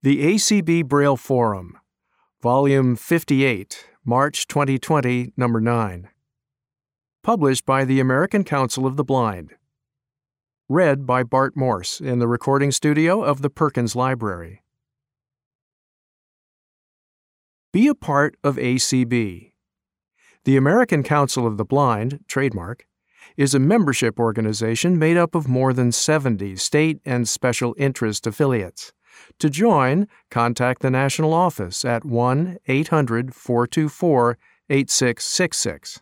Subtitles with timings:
[0.00, 1.76] The ACB Braille Forum,
[2.40, 6.08] Volume 58, March 2020, Number 9.
[7.24, 9.54] Published by the American Council of the Blind.
[10.68, 14.62] Read by Bart Morse in the recording studio of the Perkins Library.
[17.72, 19.50] Be a part of ACB.
[20.44, 22.86] The American Council of the Blind, trademark,
[23.36, 28.92] is a membership organization made up of more than 70 state and special interest affiliates.
[29.38, 34.38] To join, contact the national office at 1 800 424
[34.70, 36.00] 8666.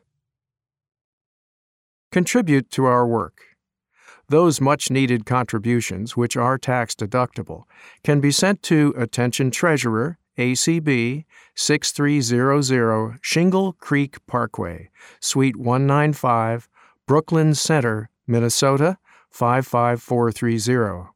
[2.10, 3.42] Contribute to our work.
[4.28, 7.64] Those much needed contributions, which are tax deductible,
[8.02, 14.90] can be sent to Attention Treasurer, ACB 6300 Shingle Creek Parkway,
[15.20, 16.68] Suite 195,
[17.06, 18.98] Brooklyn Center, Minnesota
[19.30, 21.15] 55430.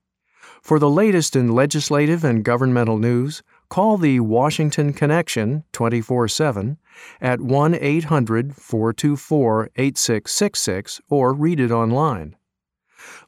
[0.61, 6.77] For the latest in legislative and governmental news, call the Washington Connection 24 7
[7.19, 12.35] at 1 800 424 8666 or read it online.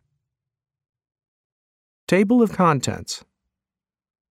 [2.06, 3.24] Table of Contents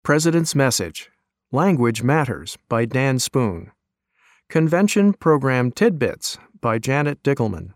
[0.04, 1.10] President's Message
[1.50, 3.72] Language Matters by Dan Spoon.
[4.48, 7.70] Convention Program Tidbits by Janet Dickelman.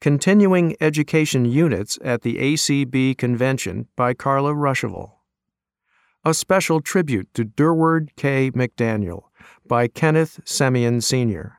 [0.00, 5.12] Continuing Education Units at the ACB Convention by Carla Ruschival.
[6.26, 8.50] A Special Tribute to Durward K.
[8.52, 9.24] McDaniel
[9.68, 11.58] by Kenneth Semien Sr.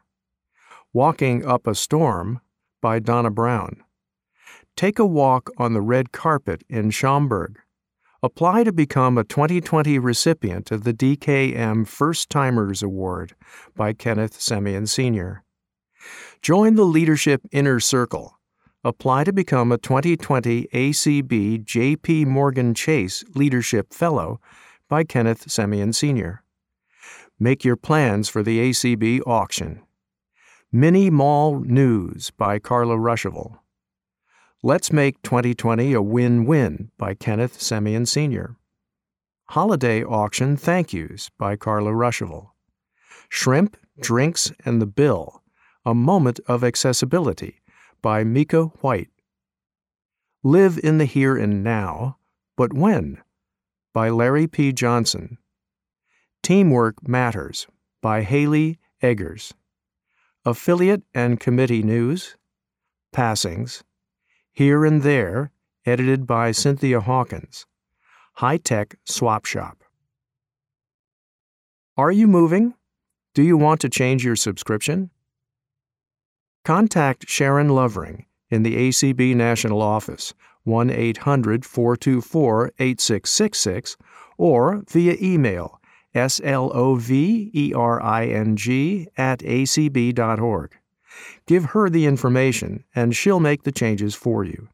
[0.91, 2.41] Walking Up a Storm
[2.81, 3.83] by Donna Brown.
[4.75, 7.59] Take a Walk on the Red Carpet in Schaumburg.
[8.23, 13.35] Apply to become a 2020 recipient of the DKM First Timers Award
[13.75, 15.43] by Kenneth Semien Sr.
[16.41, 18.39] Join the Leadership Inner Circle.
[18.85, 24.39] Apply to become a 2020 ACB JP Morgan Chase Leadership Fellow
[24.87, 26.43] by Kenneth Semien Sr.
[27.39, 29.81] Make your plans for the ACB auction.
[30.71, 33.57] Mini Mall News by Carla Ruschival.
[34.61, 38.55] Let's Make 2020 a Win Win by Kenneth Semien Sr.
[39.45, 42.49] Holiday Auction Thank Yous by Carla Ruschival.
[43.29, 45.41] Shrimp, Drinks, and the Bill
[45.87, 47.61] A Moment of Accessibility
[48.05, 49.09] by Mika White.
[50.43, 52.19] Live in the Here and Now,
[52.55, 53.23] but When?
[53.95, 54.71] by Larry P.
[54.71, 55.39] Johnson.
[56.43, 57.65] Teamwork Matters
[58.03, 59.55] by Haley Eggers.
[60.45, 62.37] Affiliate and Committee News.
[63.11, 63.83] Passings.
[64.51, 65.49] Here and There,
[65.83, 67.65] edited by Cynthia Hawkins.
[68.33, 69.83] High Tech Swap Shop.
[71.97, 72.75] Are you moving?
[73.33, 75.09] Do you want to change your subscription?
[76.65, 80.33] Contact Sharon Lovering in the ACB National Office,
[80.63, 83.95] 1 800 424 8666,
[84.39, 85.79] or via email
[86.15, 86.39] slovering
[89.15, 90.77] at acb.org.
[91.45, 94.69] Give her the information and she'll make the changes for you.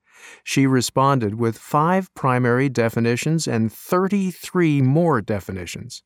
[0.43, 6.01] She responded with five primary definitions and 33 more definitions.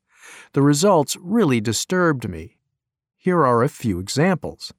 [0.51, 2.57] The results really disturbed me.
[3.15, 4.73] Here are a few examples.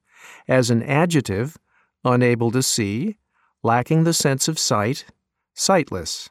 [0.46, 1.56] As an adjective,
[2.04, 3.16] unable to see,
[3.62, 5.06] lacking the sense of sight,
[5.58, 6.30] sightless.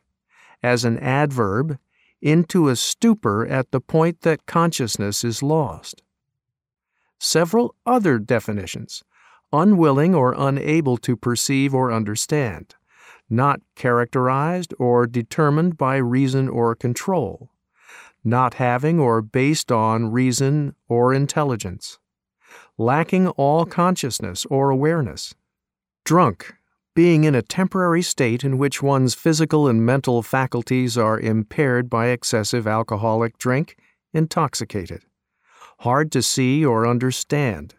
[0.64, 1.78] As an adverb,
[2.22, 6.02] into a stupor at the point that consciousness is lost.
[7.20, 9.04] Several other definitions
[9.54, 12.76] unwilling or unable to perceive or understand,
[13.30, 17.50] not characterized or determined by reason or control,
[18.26, 21.98] not having or based on reason or intelligence,
[22.78, 25.34] lacking all consciousness or awareness,
[26.04, 26.54] drunk,
[26.98, 32.08] being in a temporary state in which one's physical and mental faculties are impaired by
[32.08, 33.78] excessive alcoholic drink,
[34.16, 35.04] intoxicated,
[35.82, 37.76] hard to see or understand,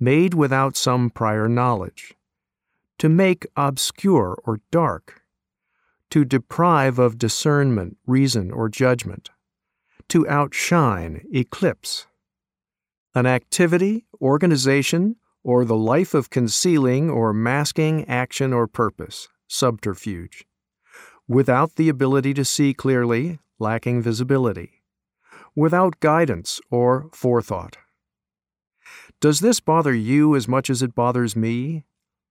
[0.00, 2.14] made without some prior knowledge.
[3.00, 5.20] To make obscure or dark,
[6.08, 9.28] to deprive of discernment, reason, or judgment,
[10.08, 12.06] to outshine, eclipse.
[13.14, 15.16] An activity, organization,
[15.48, 20.44] or the life of concealing or masking action or purpose, subterfuge,
[21.26, 24.82] without the ability to see clearly, lacking visibility,
[25.56, 27.78] without guidance or forethought.
[29.22, 31.86] Does this bother you as much as it bothers me?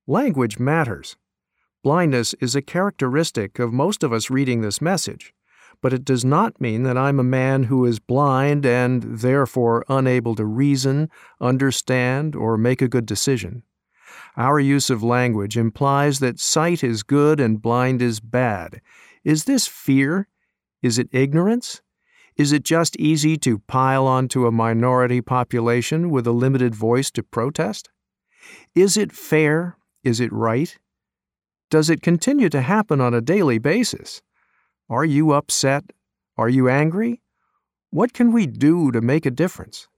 [0.06, 1.18] Language matters.
[1.84, 5.34] Blindness is a characteristic of most of us reading this message,
[5.82, 10.36] but it does not mean that I'm a man who is blind and, therefore, unable
[10.36, 13.64] to reason, understand, or make a good decision.
[14.36, 18.82] Our use of language implies that sight is good and blind is bad.
[19.24, 20.28] Is this fear?
[20.82, 21.82] Is it ignorance?
[22.36, 27.24] Is it just easy to pile onto a minority population with a limited voice to
[27.24, 27.90] protest?
[28.76, 30.78] Is it fair is it right?
[31.70, 34.22] Does it continue to happen on a daily basis?
[34.90, 35.92] Are you upset?
[36.38, 37.22] Are you angry?
[37.90, 39.90] What can we do to make a difference?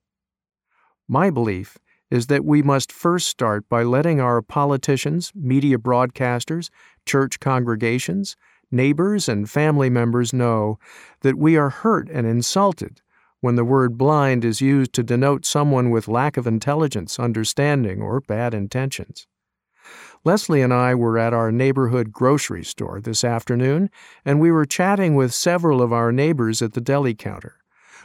[1.07, 1.77] My belief
[2.09, 6.71] is that we must first start by letting our politicians, media broadcasters,
[7.05, 8.35] church congregations,
[8.71, 10.79] neighbors, and family members know
[11.21, 13.01] that we are hurt and insulted
[13.41, 18.21] when the word blind is used to denote someone with lack of intelligence, understanding, or
[18.21, 19.27] bad intentions.
[20.25, 23.89] Leslie and I were at our neighborhood grocery store this afternoon,
[24.25, 27.55] and we were chatting with several of our neighbors at the deli counter.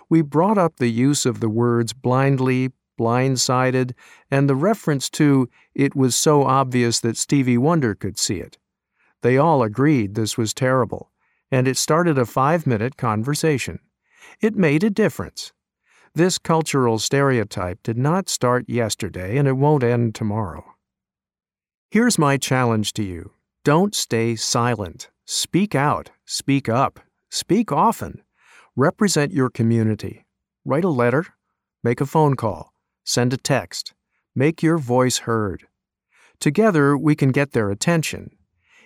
[0.09, 3.95] We brought up the use of the words blindly, blindsided,
[4.31, 8.59] and the reference to it was so obvious that Stevie Wonder could see it.
[9.23, 11.11] They all agreed this was terrible,
[11.51, 13.81] and it started a five minute conversation.
[14.41, 15.53] It made a difference.
[16.15, 20.74] This cultural stereotype did not start yesterday, and it won't end tomorrow.
[21.95, 23.31] Here's my challenge to you
[23.63, 25.11] don't stay silent.
[25.27, 26.99] Speak out, speak up,
[27.31, 28.25] speak often.
[28.75, 30.27] Represent your community.
[30.65, 31.27] Write a letter,
[31.85, 32.75] make a phone call,
[33.05, 33.95] send a text,
[34.35, 35.69] make your voice heard.
[36.41, 38.31] Together, we can get their attention.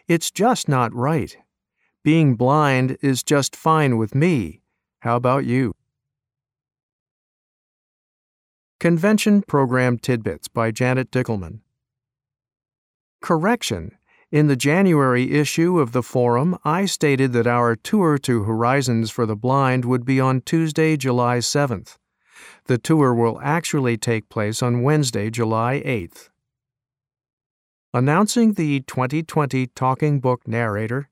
[0.06, 1.34] It's just not right.
[2.04, 4.60] Being blind is just fine with me.
[4.98, 5.72] How about you?
[8.78, 11.60] Convention Program Tidbits by Janet Dickelman.
[13.20, 13.98] Correction.
[14.30, 19.26] In the January issue of the Forum, I stated that our tour to Horizons for
[19.26, 21.96] the Blind would be on Tuesday, July 7th.
[22.66, 26.28] The tour will actually take place on Wednesday, July 8th.
[27.94, 31.08] Announcing the 2020 Talking Book narrator,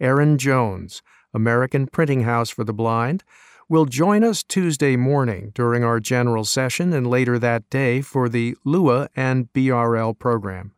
[0.00, 3.22] Aaron Jones, American Printing House for the Blind,
[3.68, 8.56] will join us Tuesday morning during our general session and later that day for the
[8.64, 10.72] LUA and BRL program.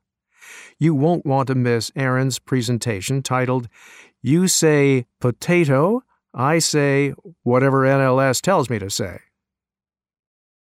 [0.80, 3.68] You won't want to miss Aaron's presentation titled
[4.22, 9.18] You Say Potato, I Say Whatever NLS Tells Me to Say.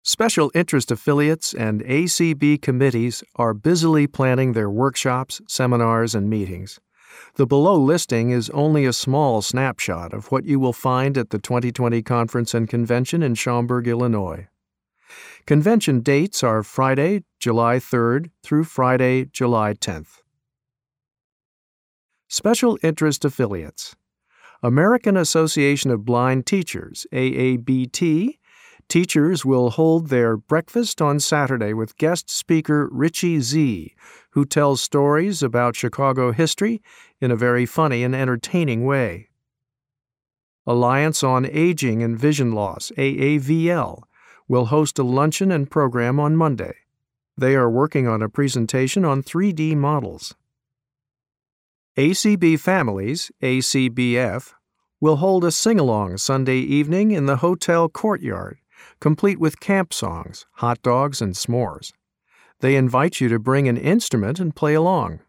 [0.03, 6.81] Special interest affiliates and ACB committees are busily planning their workshops, seminars, and meetings.
[7.37, 11.39] The below listing is only a small snapshot of what you will find at the
[11.39, 14.49] 2020 Conference and Convention in Schaumburg, Illinois.
[15.47, 20.21] Convention dates are Friday, July 3rd through Friday, July 10th.
[22.29, 23.97] Special Interest Affiliates
[24.63, 28.37] American Association of Blind Teachers, AABT,
[28.91, 33.95] teachers will hold their breakfast on Saturday with guest speaker Richie Z,
[34.33, 36.83] who tells stories about Chicago history
[37.23, 39.31] in a very funny and entertaining way.
[40.67, 44.03] Alliance on Aging and Vision Loss, AAVL,
[44.47, 46.75] will host a luncheon and program on Monday.
[47.41, 50.35] They are working on a presentation on 3D models.
[51.97, 54.53] ACB Families, ACBF,
[55.01, 58.59] will hold a sing along Sunday evening in the hotel courtyard,
[59.01, 61.95] complete with camp songs, hot dogs, and s'mores.
[62.59, 65.21] They invite you to bring an instrument and play along.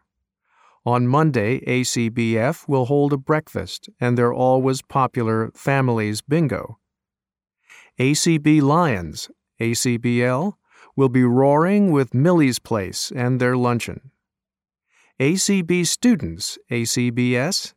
[0.84, 6.76] On Monday, ACBF will hold a breakfast and their always popular Families Bingo.
[7.98, 10.56] ACB Lions, ACBL,
[10.96, 14.10] will be roaring with Millie's Place and their luncheon.
[15.20, 17.74] ACB students, ACBS,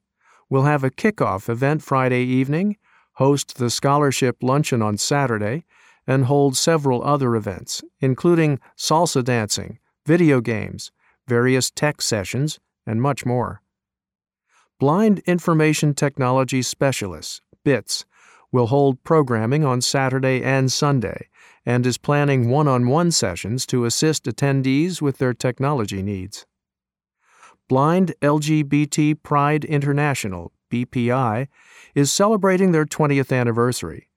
[0.49, 2.77] will have a kickoff event Friday evening,
[3.13, 5.65] host the scholarship luncheon on Saturday,
[6.07, 10.91] and hold several other events, including salsa dancing, video games,
[11.27, 13.61] various tech sessions, and much more.
[14.79, 18.05] Blind Information Technology Specialists, BITS,
[18.51, 21.29] will hold programming on Saturday and Sunday
[21.65, 26.45] and is planning one on one sessions to assist attendees with their technology needs.
[27.67, 31.47] Blind LGBT Pride International, BPI,
[31.95, 34.09] is celebrating their 20th anniversary.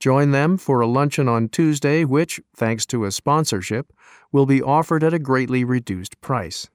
[0.00, 3.92] Join them for a luncheon on Tuesday, which, thanks to a sponsorship,
[4.32, 6.68] will be offered at a greatly reduced price.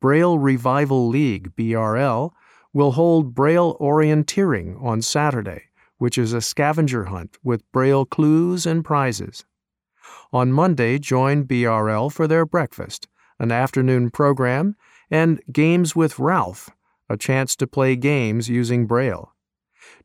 [0.00, 2.32] Braille Revival League, BRL,
[2.72, 5.66] will hold Braille Orienteering on Saturday
[6.02, 9.44] which is a scavenger hunt with Braille clues and prizes.
[10.32, 13.06] On Monday, join BRL for their breakfast,
[13.38, 14.74] an afternoon program,
[15.12, 16.70] and Games with Ralph,
[17.08, 19.32] a chance to play games using Braille.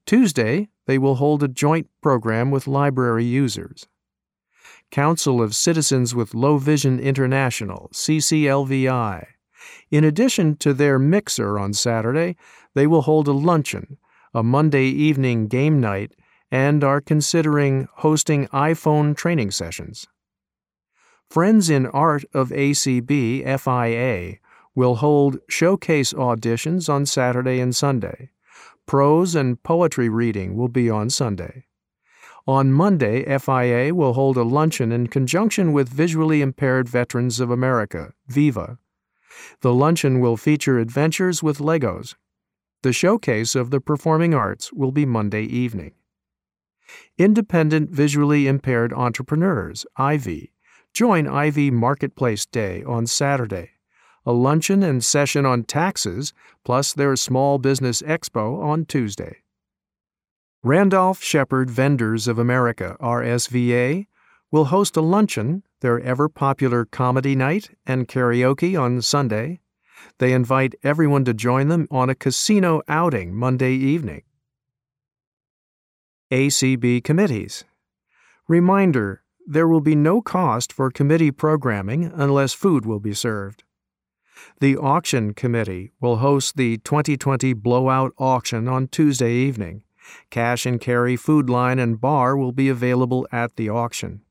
[0.06, 3.88] Tuesday, they will hold a joint program with library users.
[4.92, 9.26] Council of Citizens with Low Vision International, CCLVI.
[9.90, 12.36] In addition to their mixer on Saturday,
[12.76, 13.98] they will hold a luncheon
[14.38, 16.12] a Monday evening game night,
[16.52, 20.06] and are considering hosting iPhone training sessions.
[21.28, 24.38] Friends in Art of ACB FIA
[24.76, 28.30] will hold showcase auditions on Saturday and Sunday.
[28.86, 31.66] Prose and poetry reading will be on Sunday.
[32.46, 38.14] On Monday, FIA will hold a luncheon in conjunction with Visually Impaired Veterans of America,
[38.28, 38.78] VIVA.
[39.62, 42.14] The luncheon will feature adventures with Legos,
[42.84, 45.94] the showcase of the performing arts will be Monday evening.
[47.18, 50.48] Independent Visually Impaired Entrepreneurs, IV,
[50.94, 53.72] join IV Marketplace Day on Saturday,
[54.26, 59.38] a luncheon and session on taxes, plus their Small Business Expo on Tuesday.
[60.64, 64.08] Randolph Sheppard Vendors of America, RSVA,
[64.52, 69.60] will host a luncheon, their ever popular comedy night, and karaoke on Sunday.
[70.20, 74.24] They invite everyone to join them on a casino outing Monday evening.
[76.32, 77.64] ACB Committees
[78.48, 83.64] Reminder there will be no cost for committee programming unless food will be served.
[84.60, 89.84] The Auction Committee will host the 2020 Blowout Auction on Tuesday evening.
[90.30, 94.22] Cash and carry food line and bar will be available at the auction.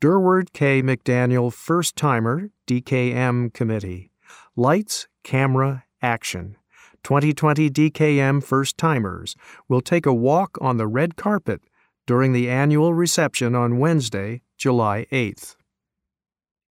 [0.00, 0.82] Durward K.
[0.82, 4.10] McDaniel First Timer DKM Committee.
[4.58, 6.56] Lights, Camera, Action.
[7.04, 9.36] 2020 DKM First Timers
[9.68, 11.60] will take a walk on the red carpet
[12.06, 15.56] during the annual reception on Wednesday, July 8th.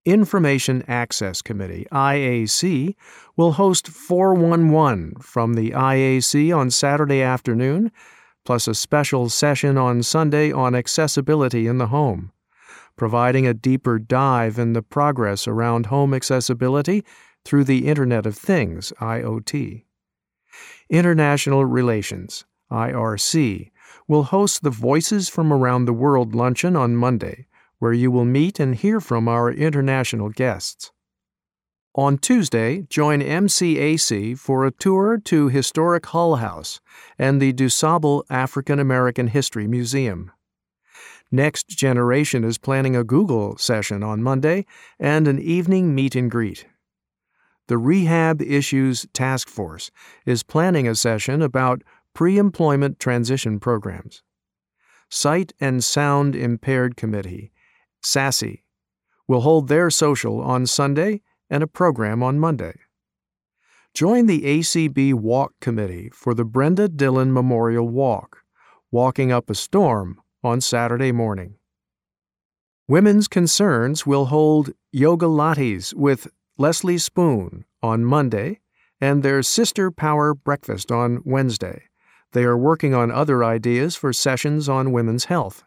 [0.03, 2.95] Information Access Committee, IAC,
[3.37, 7.91] will host 411 from the IAC on Saturday afternoon,
[8.45, 12.31] plus a special session on Sunday on accessibility in the home,
[12.95, 17.03] providing a deeper dive in the progress around home accessibility
[17.45, 19.85] through the Internet of Things, IoT.
[20.89, 23.71] International Relations, IRC,
[24.07, 27.47] will host the Voices from Around the World luncheon on Monday
[27.79, 30.91] where you will meet and hear from our international guests.
[31.93, 36.81] On Tuesday, join MCAC for a tour to historic Hull House
[37.17, 40.31] and the DuSable African American History Museum.
[41.31, 44.65] Next Generation is planning a Google session on Monday
[44.99, 46.65] and an evening meet and greet.
[47.67, 49.91] The Rehab Issues Task Force
[50.25, 51.81] is planning a session about
[52.13, 54.23] pre employment transition programs.
[55.09, 57.51] Sight and Sound Impaired Committee
[58.05, 58.63] SASSY,
[59.27, 62.75] will hold their social on Sunday and a program on Monday.
[63.93, 68.43] Join the ACB Walk Committee for the Brenda Dillon Memorial Walk,
[68.91, 71.55] Walking Up a Storm on Saturday morning.
[72.87, 76.27] Women's Concerns will hold yoga lattes with
[76.57, 78.61] Leslie Spoon on Monday
[79.01, 81.83] and their Sister Power Breakfast on Wednesday.
[82.31, 85.65] They are working on other ideas for sessions on women's health.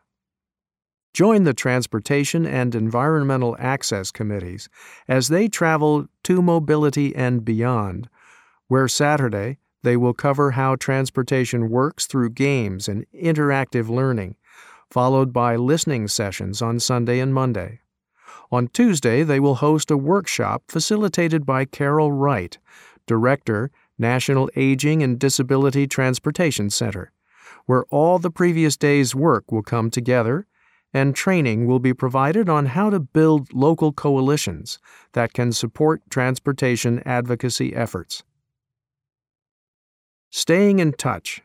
[1.12, 4.70] Join the Transportation and Environmental Access Committees
[5.07, 8.09] as they travel to mobility and beyond,
[8.68, 14.37] where Saturday they will cover how transportation works through games and interactive learning,
[14.90, 17.81] followed by listening sessions on Sunday and Monday.
[18.50, 22.56] On Tuesday, they will host a workshop facilitated by Carol Wright,
[23.06, 27.12] Director, National Aging and Disability Transportation Center,
[27.66, 30.46] where all the previous day's work will come together
[30.94, 34.78] and training will be provided on how to build local coalitions
[35.12, 38.22] that can support transportation advocacy efforts.
[40.30, 41.42] Staying in touch.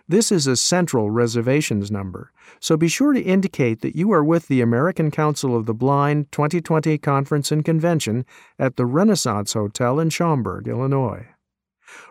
[0.06, 4.46] This is a central reservations number, so be sure to indicate that you are with
[4.46, 8.24] the American Council of the Blind 2020 Conference and Convention
[8.56, 11.26] at the Renaissance Hotel in Schaumburg, Illinois.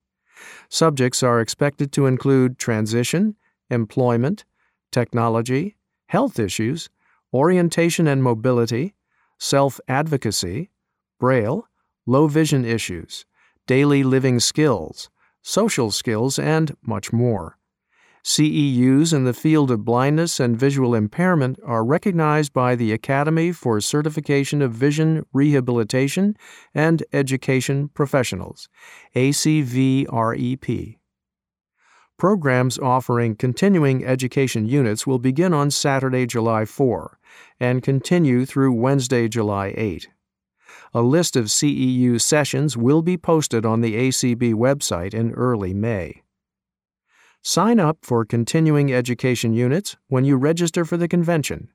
[0.70, 3.36] Subjects are expected to include transition,
[3.70, 4.44] employment,
[4.92, 6.90] technology, health issues,
[7.34, 8.94] orientation and mobility,
[9.40, 10.70] self advocacy,
[11.20, 11.68] braille,
[12.06, 13.26] low vision issues,
[13.68, 15.10] daily living skills,
[15.42, 17.58] social skills, and much more.
[18.24, 23.82] CEUs in the field of blindness and visual impairment are recognized by the Academy for
[23.82, 26.38] Certification of Vision Rehabilitation
[26.74, 28.70] and Education Professionals,
[29.16, 30.98] ACVREP.
[32.18, 37.20] Programs offering continuing education units will begin on Saturday, July 4
[37.60, 40.10] and continue through Wednesday, July 8.
[40.94, 46.24] A list of CEU sessions will be posted on the ACB website in early May.
[47.42, 51.70] Sign up for continuing education units when you register for the convention.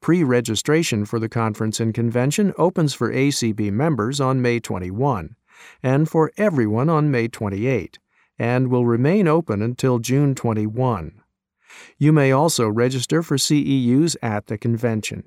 [0.00, 5.36] Pre registration for the conference and convention opens for ACB members on May 21
[5.82, 7.98] and for everyone on May 28
[8.38, 11.22] and will remain open until June 21.
[11.98, 15.24] You may also register for CEUs at the convention.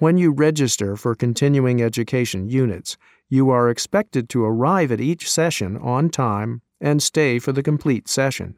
[0.00, 2.96] When you register for continuing education units,
[3.28, 8.06] you are expected to arrive at each session on time and stay for the complete
[8.06, 8.54] session.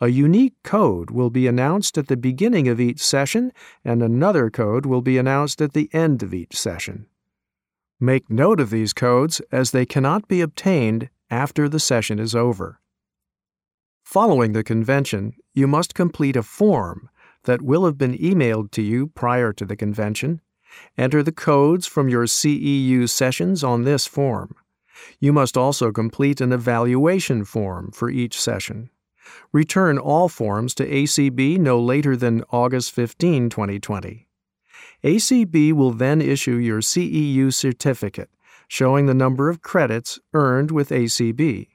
[0.00, 3.52] A unique code will be announced at the beginning of each session,
[3.84, 7.06] and another code will be announced at the end of each session.
[8.00, 12.80] Make note of these codes as they cannot be obtained after the session is over.
[14.02, 17.10] Following the convention, you must complete a form
[17.44, 20.40] that will have been emailed to you prior to the convention.
[20.96, 24.54] Enter the codes from your CEU sessions on this form.
[25.18, 28.90] You must also complete an evaluation form for each session.
[29.52, 34.28] Return all forms to ACB no later than August 15, 2020.
[35.02, 38.30] ACB will then issue your CEU certificate
[38.68, 41.68] showing the number of credits earned with ACB.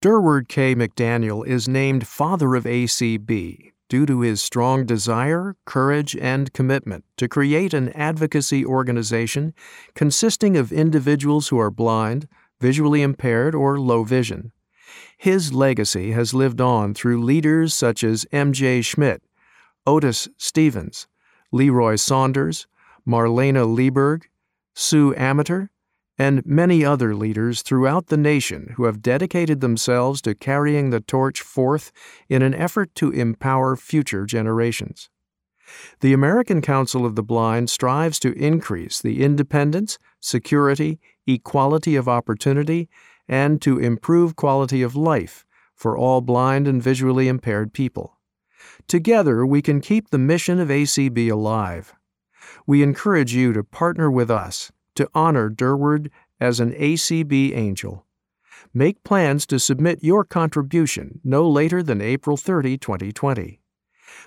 [0.00, 0.76] Durward K.
[0.76, 7.26] McDaniel is named Father of ACB due to his strong desire, courage, and commitment to
[7.26, 9.54] create an advocacy organization
[9.94, 12.28] consisting of individuals who are blind,
[12.60, 14.52] visually impaired, or low vision.
[15.16, 18.82] His legacy has lived on through leaders such as M.J.
[18.82, 19.22] Schmidt,
[19.86, 21.08] Otis Stevens,
[21.50, 22.66] Leroy Saunders,
[23.08, 24.24] Marlaina Lieberg,
[24.74, 25.70] Sue Ammeter,
[26.18, 31.40] and many other leaders throughout the nation who have dedicated themselves to carrying the torch
[31.40, 31.92] forth
[32.28, 35.08] in an effort to empower future generations.
[36.00, 42.88] The American Council of the Blind strives to increase the independence, security, equality of opportunity,
[43.28, 45.44] and to improve quality of life
[45.74, 48.18] for all blind and visually impaired people.
[48.88, 51.94] Together, we can keep the mission of ACB alive.
[52.66, 58.04] We encourage you to partner with us to honor Durward as an ACB angel.
[58.74, 63.60] Make plans to submit your contribution no later than April 30, 2020.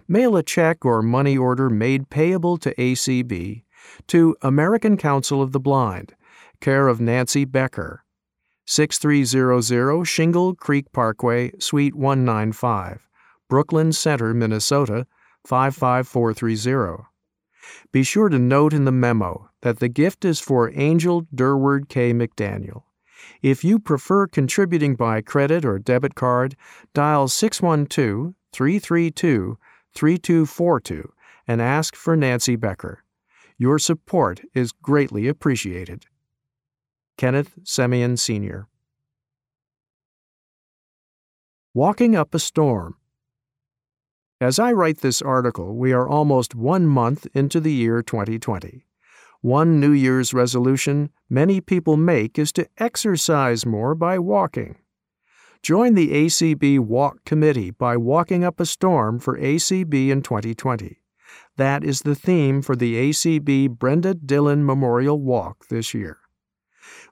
[0.08, 3.64] Mail a check or money order made payable to ACB
[4.08, 6.16] to American Council of the Blind,
[6.60, 8.04] care of Nancy Becker,
[8.66, 13.10] 6300 Shingle Creek Parkway, Suite 195,
[13.50, 15.06] Brooklyn Center, Minnesota
[15.46, 17.11] 55430.
[17.92, 22.14] Be sure to note in the memo that the gift is for Angel Durward K.
[22.14, 22.84] McDaniel.
[23.42, 26.56] If you prefer contributing by credit or debit card,
[26.94, 29.58] dial 612 332
[29.94, 31.14] 3242
[31.48, 33.04] and ask for Nancy Becker.
[33.58, 36.06] Your support is greatly appreciated.
[37.18, 38.68] Kenneth Semien Sr.
[41.74, 42.96] Walking Up a Storm.
[44.42, 48.88] As I write this article, we are almost one month into the year 2020.
[49.42, 54.78] One New Year's resolution many people make is to exercise more by walking.
[55.62, 61.04] Join the ACB Walk Committee by walking up a storm for ACB in 2020.
[61.58, 66.18] That is the theme for the ACB Brenda Dillon Memorial Walk this year.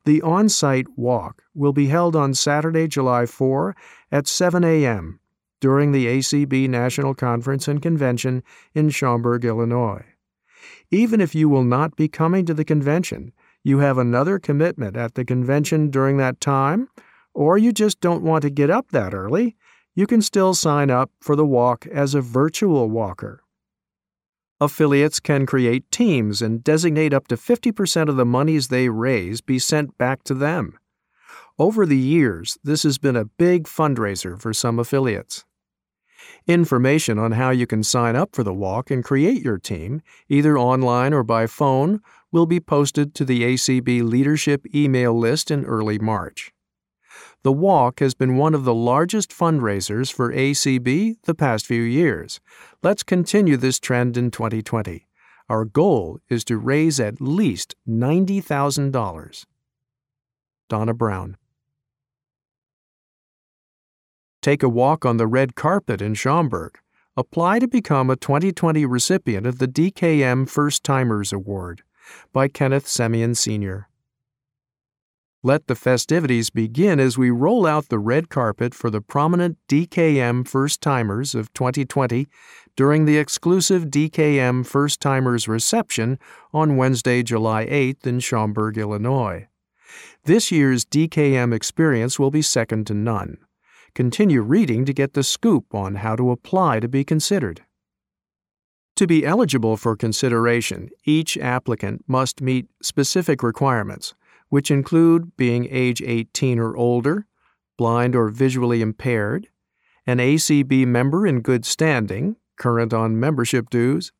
[0.03, 3.75] The on site walk will be held on Saturday, July 4
[4.11, 5.18] at 7 a.m.
[5.59, 8.43] during the ACB National Conference and Convention
[8.73, 10.05] in Schaumburg, Illinois.
[10.91, 13.31] Even if you will not be coming to the convention,
[13.63, 16.89] you have another commitment at the convention during that time,
[17.33, 19.55] or you just don't want to get up that early,
[19.95, 23.43] you can still sign up for the walk as a virtual walker.
[24.61, 29.57] Affiliates can create teams and designate up to 50% of the monies they raise be
[29.57, 30.77] sent back to them.
[31.57, 35.45] Over the years, this has been a big fundraiser for some affiliates.
[36.47, 40.57] Information on how you can sign up for the walk and create your team, either
[40.57, 42.01] online or by phone,
[42.31, 46.51] will be posted to the ACB Leadership email list in early March.
[47.43, 52.39] The walk has been one of the largest fundraisers for ACB the past few years.
[52.83, 55.07] Let's continue this trend in 2020.
[55.47, 59.45] Our goal is to raise at least $90,000.
[60.67, 61.37] Donna Brown.
[64.41, 66.79] Take a walk on the red carpet in Schaumburg.
[67.17, 71.83] Apply to become a 2020 recipient of the DKM First Timers Award
[72.31, 73.89] by Kenneth Semien Sr.
[75.43, 80.47] Let the festivities begin as we roll out the red carpet for the prominent DKM
[80.47, 82.27] First Timers of 2020
[82.77, 86.17] during the exclusive DKM First Timers reception
[86.53, 89.49] on Wednesday, July 8th in Schaumburg, Illinois.
[90.23, 93.37] This year's DKM experience will be second to none.
[93.93, 97.63] Continue reading to get the scoop on how to apply to be considered.
[98.95, 104.13] To be eligible for consideration, each applicant must meet specific requirements
[104.49, 107.25] which include being age 18 or older,
[107.77, 109.47] blind or visually impaired,
[110.05, 114.11] an ACB member in good standing, current on membership dues,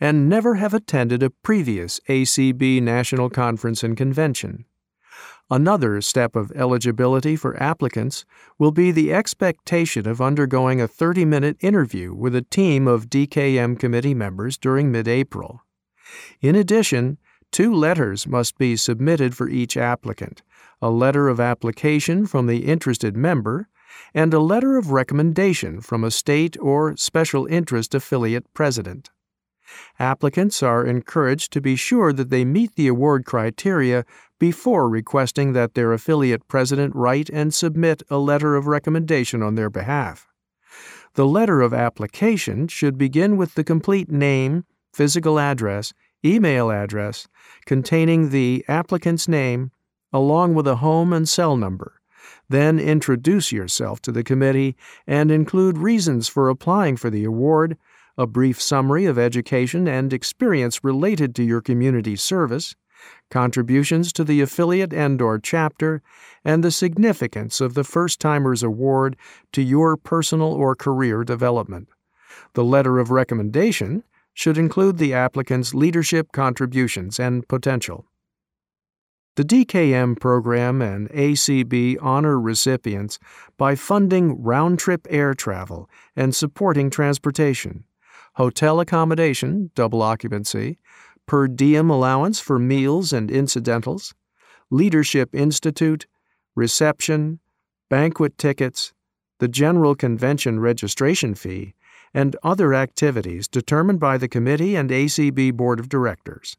[0.00, 4.64] and never have attended a previous ACB National Conference and Convention.
[5.50, 8.24] Another step of eligibility for applicants
[8.58, 13.78] will be the expectation of undergoing a 30 minute interview with a team of DKM
[13.78, 15.62] committee members during mid April.
[16.40, 17.18] In addition,
[17.52, 20.42] Two letters must be submitted for each applicant
[20.82, 23.68] a letter of application from the interested member
[24.12, 29.10] and a letter of recommendation from a state or special interest affiliate president.
[29.98, 34.04] Applicants are encouraged to be sure that they meet the award criteria
[34.38, 39.70] before requesting that their affiliate president write and submit a letter of recommendation on their
[39.70, 40.28] behalf.
[41.14, 47.26] The letter of application should begin with the complete name, physical address, email address
[47.64, 49.70] containing the applicant's name
[50.12, 52.00] along with a home and cell number.
[52.48, 54.76] Then introduce yourself to the committee
[55.06, 57.76] and include reasons for applying for the award,
[58.18, 62.74] a brief summary of education and experience related to your community service,
[63.30, 66.02] contributions to the affiliate and or chapter,
[66.44, 69.16] and the significance of the First Timers Award
[69.52, 71.88] to your personal or career development.
[72.54, 74.02] The letter of recommendation
[74.34, 78.06] should include the applicant's leadership contributions and potential.
[79.36, 83.18] The DKM program and ACB honor recipients
[83.58, 87.84] by funding round trip air travel and supporting transportation,
[88.36, 90.78] hotel accommodation, double occupancy,
[91.26, 94.14] per diem allowance for meals and incidentals,
[94.70, 96.06] Leadership Institute,
[96.54, 97.40] reception,
[97.88, 98.92] banquet tickets,
[99.38, 101.74] the General Convention registration fee,
[102.12, 106.56] and other activities determined by the committee and ACB Board of Directors.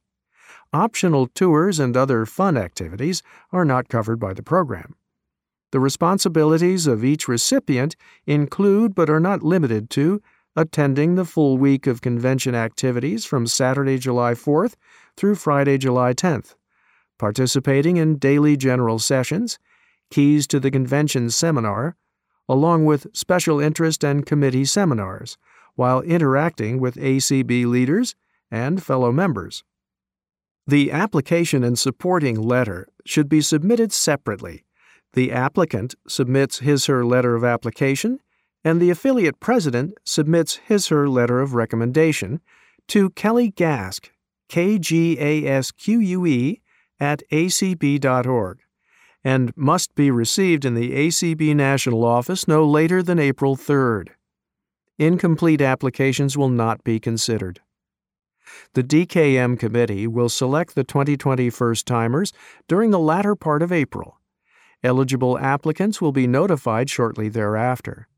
[0.73, 4.95] Optional tours and other fun activities are not covered by the program.
[5.71, 10.21] The responsibilities of each recipient include but are not limited to
[10.57, 14.73] attending the full week of convention activities from Saturday, July 4th
[15.15, 16.55] through Friday, July 10th,
[17.19, 19.59] participating in daily general sessions,
[20.09, 21.95] keys to the convention seminar,
[22.49, 25.37] along with special interest and committee seminars,
[25.75, 28.15] while interacting with ACB leaders
[28.49, 29.63] and fellow members.
[30.65, 34.65] The application and supporting letter should be submitted separately.
[35.13, 38.19] The applicant submits his/her letter of application,
[38.67, 42.41] and the affiliate president submits his/her letter of recommendation
[42.85, 44.11] to Kelly Gasque,
[44.49, 46.61] K G A S Q U E,
[46.99, 48.59] at acb.org,
[49.23, 54.09] and must be received in the ACB National Office no later than April 3rd.
[54.99, 57.61] Incomplete applications will not be considered.
[58.73, 62.33] The DKM committee will select the 2020 first timers
[62.67, 64.19] during the latter part of April.
[64.83, 68.09] Eligible applicants will be notified shortly thereafter.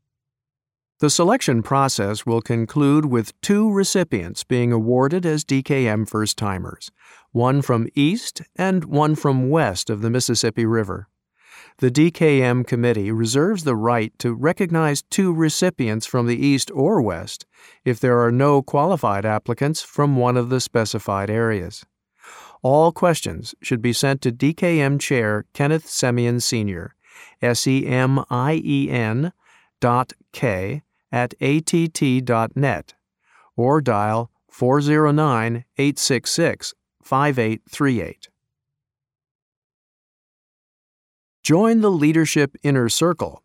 [1.00, 6.90] The selection process will conclude with two recipients being awarded as DKM first timers,
[7.32, 11.08] one from east and one from west of the Mississippi River.
[11.78, 17.46] The DKM committee reserves the right to recognize two recipients from the East or West
[17.82, 21.82] if there are no qualified applicants from one of the specified areas.
[22.60, 26.94] All questions should be sent to DKM Chair Kenneth Semien Sr.,
[27.40, 29.32] S E M I E N
[29.80, 32.94] dot K at att.net
[33.56, 38.28] or dial 409 866 5838.
[41.42, 43.42] Join the Leadership Inner Circle.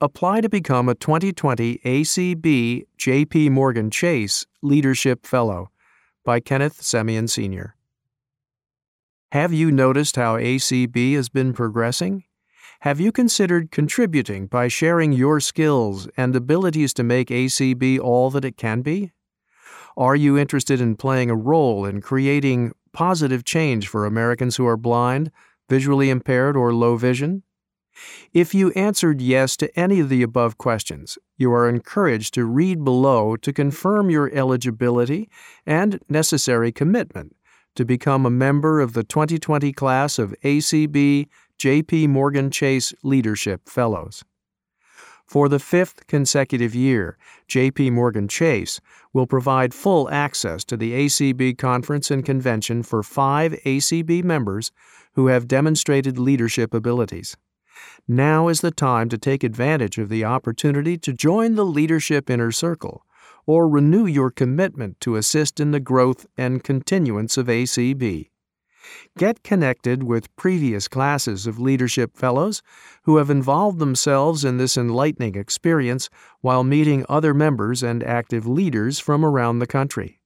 [0.00, 5.70] Apply to become a 2020 ACB JP Morgan Chase Leadership Fellow
[6.24, 7.76] by Kenneth Semien Sr.
[9.30, 12.24] Have you noticed how ACB has been progressing?
[12.82, 18.44] Have you considered contributing by sharing your skills and abilities to make ACB all that
[18.44, 19.12] it can be?
[19.96, 24.76] Are you interested in playing a role in creating positive change for Americans who are
[24.76, 25.30] blind,
[25.70, 27.44] visually impaired, or low vision?
[28.32, 32.82] If you answered yes to any of the above questions, you are encouraged to read
[32.82, 35.30] below to confirm your eligibility
[35.64, 37.36] and necessary commitment
[37.74, 41.28] to become a member of the 2020 class of ACB
[41.62, 44.24] JP Morgan Chase Leadership Fellows.
[45.24, 47.16] For the fifth consecutive year,
[47.48, 48.80] JP Morgan Chase
[49.12, 54.72] will provide full access to the ACB conference and convention for five ACB members
[55.12, 57.36] who have demonstrated leadership abilities.
[58.08, 62.50] Now is the time to take advantage of the opportunity to join the Leadership Inner
[62.50, 63.06] Circle
[63.46, 68.31] or renew your commitment to assist in the growth and continuance of ACB.
[69.16, 72.62] Get connected with previous classes of leadership fellows
[73.04, 76.08] who have involved themselves in this enlightening experience
[76.40, 80.20] while meeting other members and active leaders from around the country.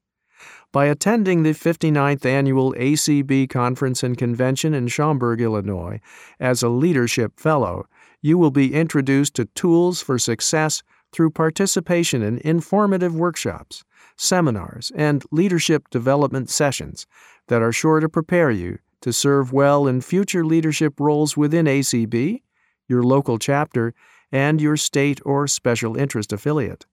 [0.72, 6.00] By attending the 59th Annual ACB Conference and Convention in Schaumburg, Illinois,
[6.38, 7.86] as a Leadership Fellow,
[8.20, 13.84] you will be introduced to tools for success through participation in informative workshops,
[14.16, 17.06] seminars, and leadership development sessions
[17.48, 22.42] that are sure to prepare you to serve well in future leadership roles within ACB,
[22.88, 23.94] your local chapter,
[24.32, 26.86] and your state or special interest affiliate.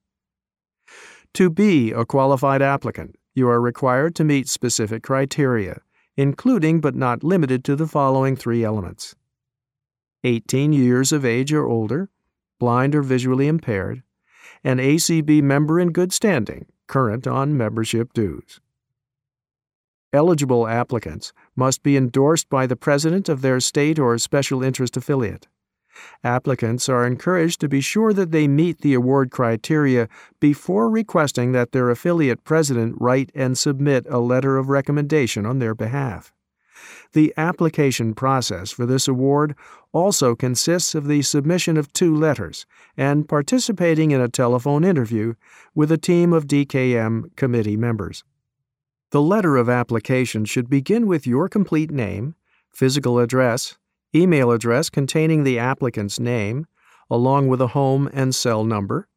[1.34, 5.80] To be a qualified applicant, you are required to meet specific criteria,
[6.16, 9.16] including but not limited to the following three elements
[10.22, 12.08] 18 years of age or older,
[12.60, 14.02] blind or visually impaired,
[14.62, 18.60] an ACB member in good standing, current on membership dues.
[20.14, 25.48] Eligible applicants must be endorsed by the president of their state or special interest affiliate.
[26.22, 31.72] Applicants are encouraged to be sure that they meet the award criteria before requesting that
[31.72, 36.32] their affiliate president write and submit a letter of recommendation on their behalf.
[37.12, 39.56] The application process for this award
[39.92, 45.34] also consists of the submission of two letters and participating in a telephone interview
[45.74, 48.22] with a team of DKM committee members.
[49.10, 52.34] The letter of application should begin with your complete name,
[52.72, 53.76] physical address,
[54.14, 56.66] email address containing the applicant's name,
[57.10, 59.08] along with a home and cell number.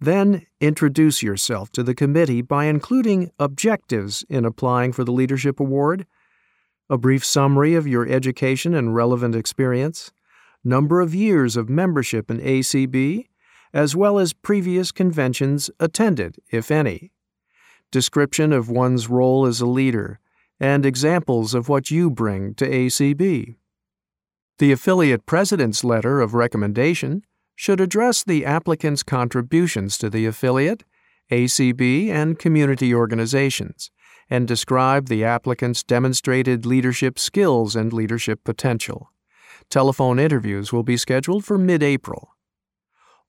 [0.00, 6.06] Then introduce yourself to the committee by including objectives in applying for the Leadership Award,
[6.90, 10.12] a brief summary of your education and relevant experience,
[10.64, 13.28] number of years of membership in ACB,
[13.72, 17.12] as well as previous conventions attended, if any,
[17.90, 20.20] description of one's role as a leader,
[20.60, 23.56] and examples of what you bring to ACB.
[24.58, 27.24] The affiliate president's letter of recommendation
[27.54, 30.84] should address the applicant's contributions to the affiliate,
[31.30, 33.90] ACB, and community organizations,
[34.30, 39.10] and describe the applicant's demonstrated leadership skills and leadership potential.
[39.70, 42.30] Telephone interviews will be scheduled for mid April.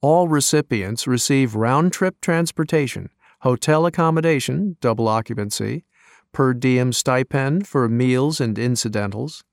[0.01, 3.10] All recipients receive round trip transportation
[3.41, 5.85] hotel accommodation, double occupancy,
[6.31, 9.43] per diem stipend for meals and incidentals,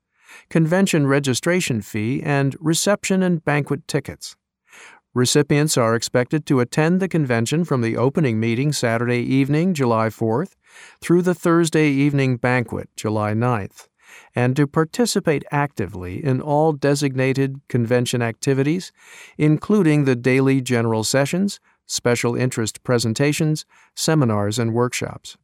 [0.49, 4.35] convention registration fee, and reception and banquet tickets.
[5.13, 10.53] Recipients are expected to attend the convention from the opening meeting Saturday evening, July 4th,
[11.01, 13.87] through the Thursday evening banquet, July 9th,
[14.35, 18.91] and to participate actively in all designated convention activities,
[19.39, 23.65] including the daily general sessions, special interest presentations,
[23.95, 25.37] seminars, and workshops.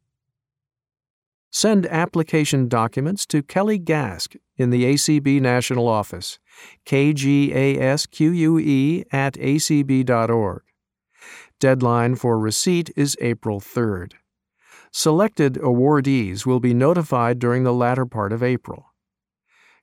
[1.50, 6.38] Send application documents to Kelly Gasque in the ACB National Office,
[6.84, 8.04] kgasque
[9.12, 10.62] at acb.org.
[11.60, 14.12] Deadline for receipt is April 3rd.
[14.90, 18.86] Selected awardees will be notified during the latter part of April.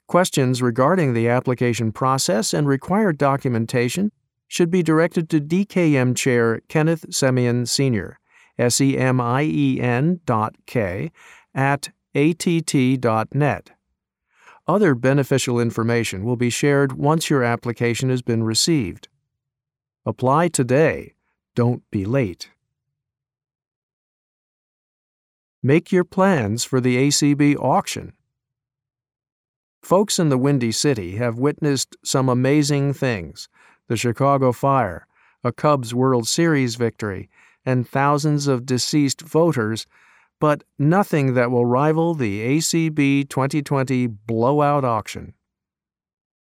[0.08, 4.12] Questions regarding the application process and required documentation
[4.52, 8.20] should be directed to DKM Chair Kenneth Semien Sr.,
[8.58, 11.10] S E M I E N dot K,
[11.56, 13.72] at att.net.
[14.68, 19.08] Other beneficial information will be shared once your application has been received.
[20.06, 21.14] Apply today.
[21.56, 22.50] Don't be late.
[25.64, 28.12] Make your plans for the ACB auction.
[29.82, 33.48] Folks in the Windy City have witnessed some amazing things
[33.92, 35.06] the Chicago fire,
[35.44, 37.30] a Cubs World Series victory,
[37.66, 39.86] and thousands of deceased voters
[40.40, 45.34] but nothing that will rival the ACB 2020 blowout auction.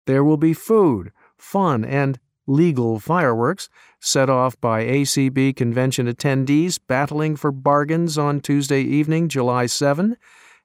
[0.08, 3.68] There will be food, fun, and legal fireworks
[4.00, 10.16] set off by ACB convention attendees battling for bargains on Tuesday evening, July 7,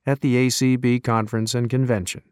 [0.07, 2.22] at the ACB conference and convention.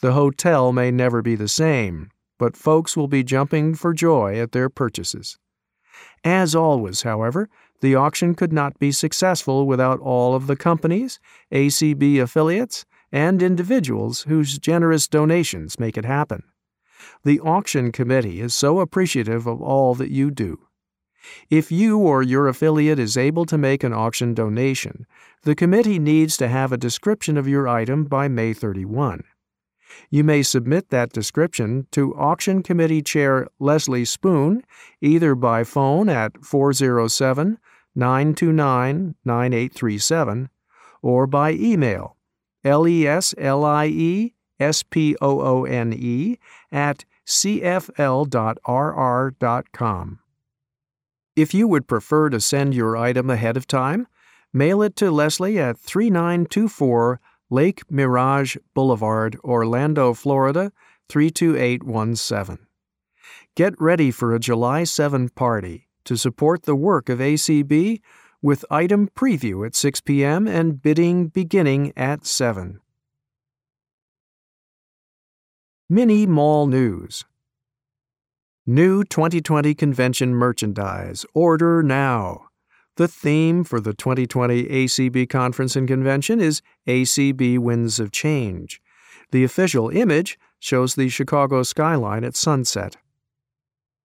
[0.00, 4.52] The hotel may never be the same, but folks will be jumping for joy at
[4.52, 5.38] their purchases.
[6.24, 7.50] As always, however,
[7.82, 11.20] the auction could not be successful without all of the companies,
[11.52, 16.42] ACB affiliates, and individuals whose generous donations make it happen.
[17.24, 20.60] The auction committee is so appreciative of all that you do.
[21.50, 25.06] If you or your affiliate is able to make an auction donation,
[25.42, 29.24] the committee needs to have a description of your item by May 31.
[30.10, 34.62] You may submit that description to Auction Committee Chair Leslie Spoon
[35.00, 37.58] either by phone at 407
[37.94, 40.48] 929 9837
[41.02, 42.16] or by email
[42.62, 43.08] leslie
[46.72, 48.18] at cfl.rr.com.
[51.36, 54.06] If you would prefer to send your item ahead of time,
[54.52, 57.20] mail it to Leslie at 3924
[57.50, 60.72] Lake Mirage Boulevard, Orlando, Florida
[61.08, 62.58] 32817.
[63.56, 68.00] Get ready for a July 7 party to support the work of ACB
[68.40, 70.46] with item preview at 6 p.m.
[70.46, 72.80] and bidding beginning at 7.
[75.88, 77.24] Mini Mall News
[78.64, 81.26] New 2020 Convention Merchandise.
[81.34, 82.49] Order now.
[83.00, 88.78] The theme for the 2020 ACB Conference and Convention is ACB Winds of Change.
[89.30, 92.98] The official image shows the Chicago skyline at sunset.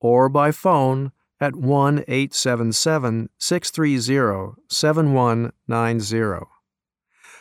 [0.00, 1.10] or by phone
[1.40, 6.46] at 1 877 630 7190.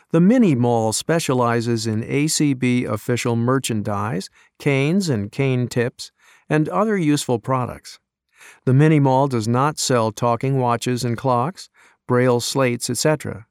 [0.10, 6.12] The Mini Mall specializes in ACB official merchandise, canes and cane tips,
[6.50, 8.00] and other useful products.
[8.66, 11.70] The Mini Mall does not sell talking watches and clocks,
[12.08, 13.46] braille slates, etc.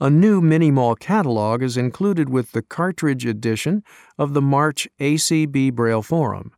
[0.00, 3.84] A new Mini Mall catalog is included with the cartridge edition
[4.18, 6.52] of the March ACB Braille Forum.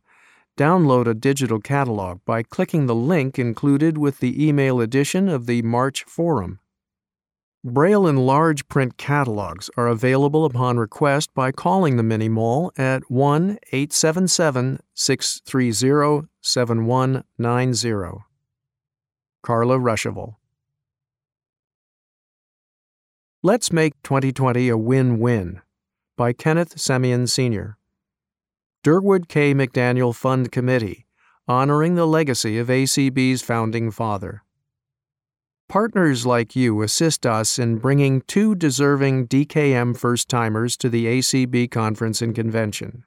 [0.57, 5.61] Download a digital catalog by clicking the link included with the email edition of the
[5.61, 6.59] March Forum.
[7.63, 13.11] Braille and large print catalogs are available upon request by calling the Mini Mall at
[13.11, 18.23] 1 877 630 7190.
[19.43, 20.35] Carla Ruschival.
[23.43, 25.61] Let's Make 2020 a Win Win
[26.17, 27.77] by Kenneth Semien Sr.
[28.83, 29.53] Durward K.
[29.53, 31.05] McDaniel Fund Committee,
[31.47, 34.41] honoring the legacy of ACB's founding father.
[35.69, 41.69] Partners like you assist us in bringing two deserving DKM first timers to the ACB
[41.69, 43.03] conference and convention.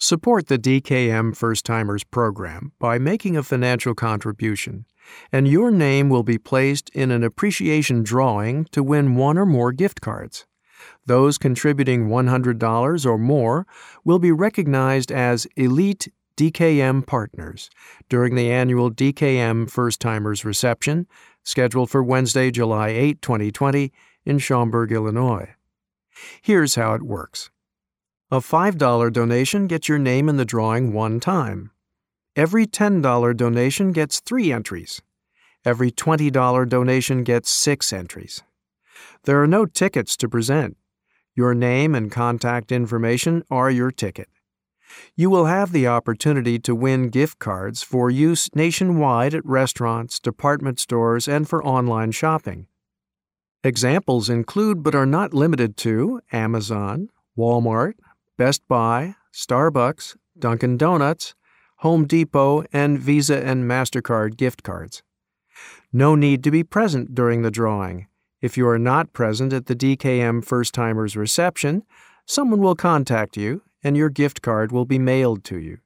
[0.00, 4.84] Support the DKM First Timers program by making a financial contribution,
[5.32, 9.72] and your name will be placed in an appreciation drawing to win one or more
[9.72, 10.46] gift cards.
[11.06, 13.66] Those contributing $100 or more
[14.04, 17.68] will be recognized as Elite DKM Partners
[18.08, 21.06] during the annual DKM First Timers reception
[21.42, 23.92] scheduled for Wednesday, July 8, 2020,
[24.24, 25.54] in Schaumburg, Illinois.
[26.42, 27.50] Here's how it works.
[28.30, 31.70] A $5 donation gets your name in the drawing one time.
[32.38, 35.02] Every $10 donation gets three entries.
[35.64, 38.44] Every $20 donation gets six entries.
[39.24, 40.76] There are no tickets to present.
[41.34, 44.28] Your name and contact information are your ticket.
[45.16, 50.78] You will have the opportunity to win gift cards for use nationwide at restaurants, department
[50.78, 52.68] stores, and for online shopping.
[53.64, 57.94] Examples include but are not limited to Amazon, Walmart,
[58.36, 61.34] Best Buy, Starbucks, Dunkin' Donuts,
[61.82, 65.02] Home Depot, and Visa and MasterCard gift cards.
[65.92, 68.08] No need to be present during the drawing.
[68.40, 71.84] If you are not present at the DKM First Timers reception,
[72.26, 75.78] someone will contact you and your gift card will be mailed to you.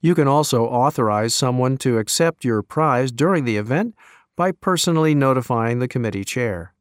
[0.00, 3.94] You can also authorize someone to accept your prize during the event
[4.36, 6.74] by personally notifying the committee chair.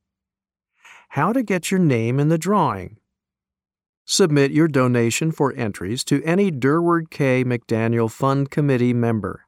[1.09, 2.97] How to get your name in the drawing.
[4.09, 7.43] Submit your donation for entries to any Durward K.
[7.43, 9.47] McDaniel Fund Committee member.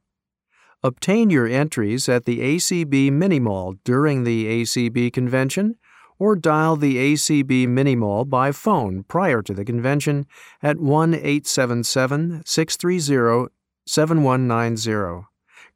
[0.83, 5.75] Obtain your entries at the ACB Mini Mall during the ACB convention
[6.17, 10.25] or dial the ACB Mini Mall by phone prior to the convention
[10.61, 13.53] at 1 877 630
[13.85, 15.25] 7190.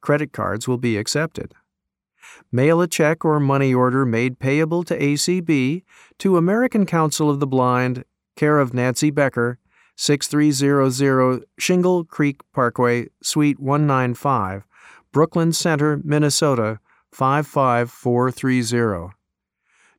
[0.02, 1.54] Credit cards will be accepted.
[2.52, 5.84] Mail a check or money order made payable to ACB
[6.20, 8.04] to American Council of the Blind,
[8.36, 9.60] care of Nancy Becker,
[9.96, 14.66] 6300 Shingle Creek Parkway, Suite 195,
[15.12, 16.80] Brooklyn Center, Minnesota
[17.12, 19.16] 55430.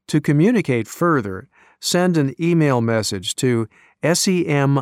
[0.08, 1.48] To communicate further,
[1.80, 3.68] send an email message to
[4.02, 4.74] semien.k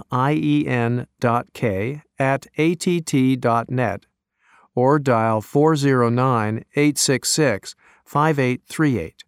[2.18, 4.06] at att.net
[4.74, 7.74] or dial 409 866
[8.04, 9.24] 5838.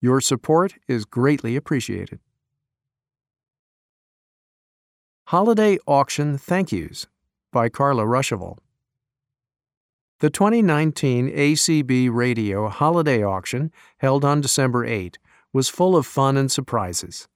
[0.00, 2.20] Your support is greatly appreciated.
[5.26, 7.06] Holiday Auction Thank Yous
[7.52, 8.58] by Carla Ruschival.
[10.20, 15.18] The 2019 ACB Radio Holiday Auction, held on December 8,
[15.52, 17.28] was full of fun and surprises.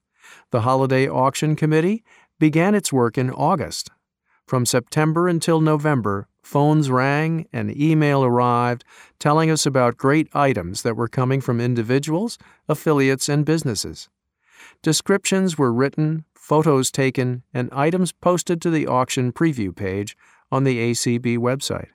[0.51, 2.05] The Holiday Auction Committee
[2.39, 3.91] began its work in August.
[4.47, 8.85] From September until November, phones rang and email arrived
[9.19, 12.37] telling us about great items that were coming from individuals,
[12.69, 14.11] affiliates, and businesses.
[14.83, 20.17] Descriptions were written, photos taken, and items posted to the auction preview page
[20.53, 21.89] on the ACB website.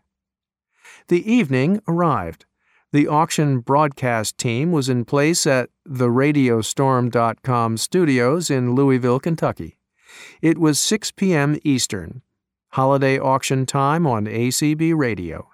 [1.07, 2.45] The evening arrived.
[2.91, 9.77] The auction broadcast team was in place at theradiostorm.com studios in Louisville, Kentucky.
[10.41, 11.57] It was 6 p.m.
[11.63, 12.21] Eastern,
[12.71, 15.47] holiday auction time on ACB Radio.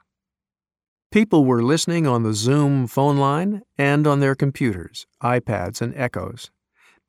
[1.11, 6.49] People were listening on the Zoom phone line and on their computers, iPads, and Echoes.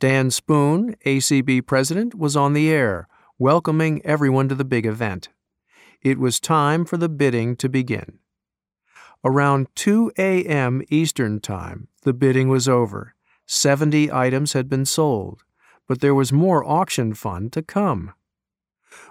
[0.01, 5.29] Dan Spoon, ACB president, was on the air, welcoming everyone to the big event.
[6.03, 8.21] It was time for the bidding to begin.
[9.25, 10.83] Around 2 a.m.
[10.89, 13.17] Eastern Time, the bidding was over.
[13.47, 15.43] 70 items had been sold,
[15.89, 18.13] but there was more auction fun to come.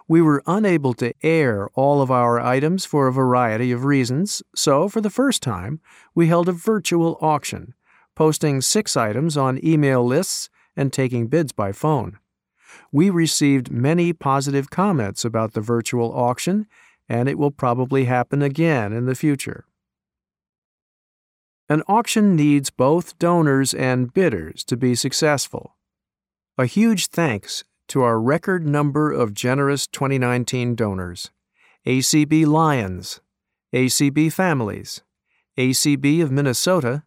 [0.08, 4.88] We were unable to air all of our items for a variety of reasons, so
[4.88, 5.82] for the first time,
[6.16, 7.74] we held a virtual auction,
[8.16, 12.20] posting six items on email lists and taking bids by phone.
[12.92, 16.68] We received many positive comments about the virtual auction,
[17.10, 19.66] and it will probably happen again in the future.
[21.70, 25.76] An auction needs both donors and bidders to be successful.
[26.58, 31.32] A huge thanks to our record number of generous 2019 donors
[31.86, 33.22] ACB Lions,
[33.74, 35.02] ACB Families,
[35.58, 37.04] ACB of Minnesota,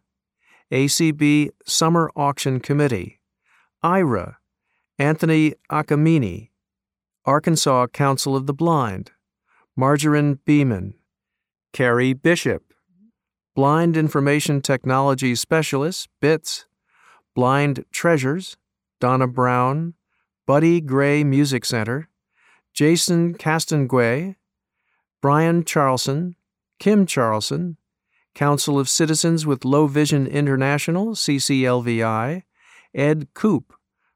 [0.71, 3.20] ACB Summer Auction Committee,
[3.83, 4.35] Aira,
[4.99, 6.49] Anthony Akamini,
[7.25, 9.11] Arkansas Council of the Blind,
[9.75, 10.93] Margarine Beeman,
[11.73, 12.73] Carrie Bishop,
[13.55, 16.67] Blind Information Technology Specialist, BITS,
[17.33, 18.55] Blind Treasures,
[18.99, 19.95] Donna Brown,
[20.45, 22.07] Buddy Gray Music Center,
[22.73, 24.35] Jason Castonguay,
[25.21, 26.35] Brian Charlson,
[26.79, 27.77] Kim Charlson,
[28.35, 32.43] Council of Citizens with Low Vision International, CCLVI,
[32.93, 33.73] Ed Coop,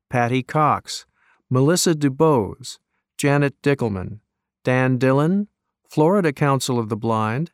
[0.10, 1.06] Patty Cox,
[1.50, 2.80] Melissa DuBose,
[3.18, 4.20] Janet Dickelman,
[4.64, 5.48] Dan Dillon,
[5.90, 7.52] Florida Council of the Blind,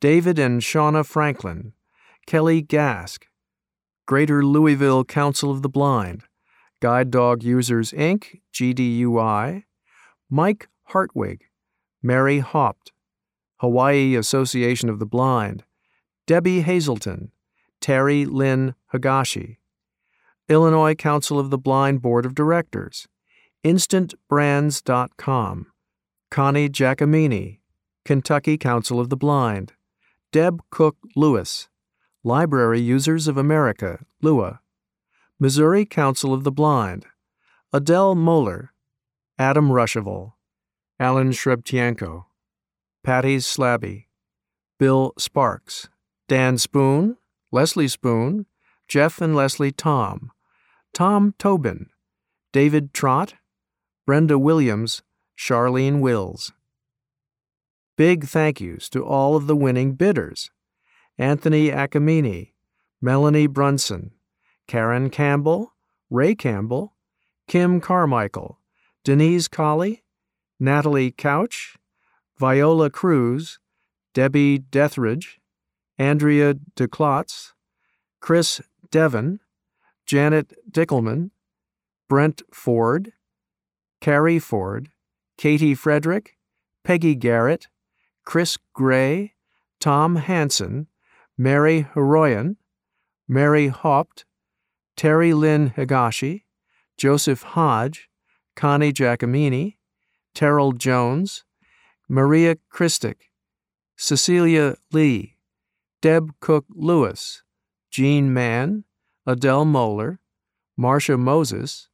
[0.00, 1.72] David and Shauna Franklin,
[2.26, 3.26] Kelly Gasque,
[4.06, 6.24] Greater Louisville Council of the Blind,
[6.80, 9.64] Guide Dog Users Inc., GDUI,
[10.30, 11.44] Mike Hartwig,
[12.02, 12.92] Mary Haupt,
[13.60, 15.64] Hawaii Association of the Blind,
[16.26, 17.32] Debbie Hazelton,
[17.80, 19.56] Terry Lynn Higashi,
[20.48, 23.08] Illinois Council of the Blind Board of Directors,
[23.64, 25.66] InstantBrands.com,
[26.30, 27.60] Connie Giacomini,
[28.04, 29.72] Kentucky Council of the Blind,
[30.32, 31.70] Deb Cook Lewis,
[32.22, 34.60] Library Users of America, LUA,
[35.40, 37.06] Missouri Council of the Blind,
[37.72, 38.74] Adele Moeller,
[39.38, 40.34] Adam Ruschival,
[41.00, 42.26] Alan Shrebtienko,
[43.02, 44.08] Patty Slabby,
[44.78, 45.88] Bill Sparks,
[46.28, 47.16] Dan Spoon,
[47.50, 48.44] Leslie Spoon,
[48.86, 50.30] Jeff and Leslie Tom,
[50.94, 51.90] Tom Tobin,
[52.52, 53.34] David Trott,
[54.06, 55.02] Brenda Williams,
[55.36, 56.52] Charlene Wills.
[57.96, 60.52] Big thank yous to all of the winning bidders
[61.18, 62.52] Anthony Akamini,
[63.02, 64.12] Melanie Brunson,
[64.68, 65.72] Karen Campbell,
[66.10, 66.94] Ray Campbell,
[67.48, 68.60] Kim Carmichael,
[69.02, 70.04] Denise Colley,
[70.60, 71.76] Natalie Couch,
[72.38, 73.58] Viola Cruz,
[74.12, 75.40] Debbie Dethridge,
[75.98, 77.52] Andrea DeClotz,
[78.20, 78.60] Chris
[78.92, 79.40] Devon,
[80.06, 81.30] Janet Dickelman,
[82.08, 83.12] Brent Ford,
[84.00, 84.90] Carrie Ford,
[85.38, 86.36] Katie Frederick,
[86.84, 87.68] Peggy Garrett,
[88.24, 89.34] Chris Gray,
[89.80, 90.88] Tom Hanson,
[91.36, 92.56] Mary Heroyan,
[93.26, 94.24] Mary Haupt,
[94.96, 96.42] Terry Lynn Higashi,
[96.96, 98.08] Joseph Hodge,
[98.54, 99.76] Connie Giacomini,
[100.34, 101.44] Terrell Jones,
[102.08, 103.30] Maria Christic,
[103.96, 105.36] Cecilia Lee,
[106.02, 107.42] Deb Cook Lewis,
[107.90, 108.84] Jean Mann,
[109.26, 110.20] Adele Moeller,
[110.76, 111.88] Marcia Moses,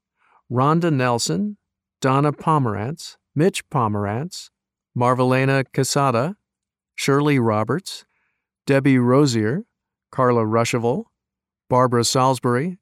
[0.50, 1.56] Rhonda Nelson,
[2.00, 4.50] Donna Pomerantz, Mitch Pomerantz,
[4.96, 6.36] Marvelena Casada,
[6.94, 8.04] Shirley Roberts,
[8.66, 9.64] Debbie Rosier,
[10.10, 11.04] Carla Ruschival,
[11.68, 12.78] Barbara Salisbury,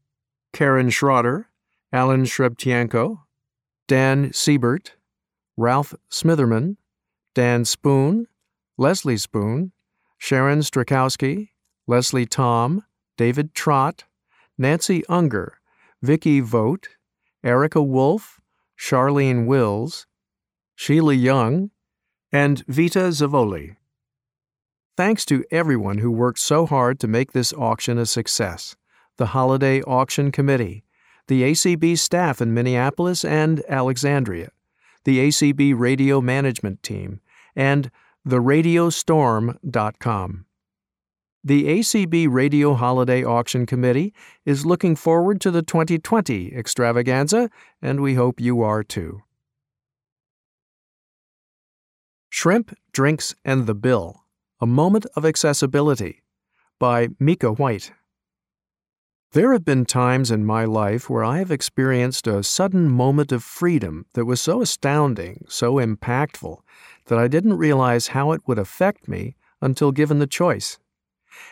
[0.53, 1.47] Karen Schroeder,
[1.93, 3.21] Alan Shrebtienko,
[3.87, 4.93] Dan Siebert,
[5.57, 6.77] Ralph Smitherman,
[7.35, 8.27] Dan Spoon,
[8.77, 9.73] Leslie Spoon,
[10.19, 11.51] Sharon Strzalkowski,
[11.87, 12.85] Leslie Tom,
[13.17, 14.05] David Trott,
[14.59, 15.61] Nancy Unger,
[16.03, 16.89] Vicky Vogt,
[17.45, 18.41] Erica Wolf,
[18.79, 20.07] Charlene Wills,
[20.75, 21.71] Sheila Young,
[22.33, 23.77] and Vita Zavoli.
[24.97, 28.75] Thanks to everyone who worked so hard to make this auction a success
[29.17, 30.85] the Holiday Auction Committee,
[31.27, 34.51] the ACB staff in Minneapolis and Alexandria,
[35.05, 37.21] the ACB Radio Management Team,
[37.57, 37.91] and
[38.27, 40.47] theradiostorm.com.
[41.45, 44.13] The ACB Radio Holiday Auction Committee
[44.45, 47.49] is looking forward to the 2020 extravaganza,
[47.81, 49.23] and we hope you are too.
[52.29, 54.25] Shrimp, Drinks, and the Bill
[54.61, 56.23] A Moment of Accessibility
[56.81, 57.93] by Mika White.
[59.31, 63.45] There have been times in my life where I have experienced a sudden moment of
[63.45, 66.59] freedom that was so astounding, so impactful,
[67.07, 70.79] that I didn't realize how it would affect me until given the choice.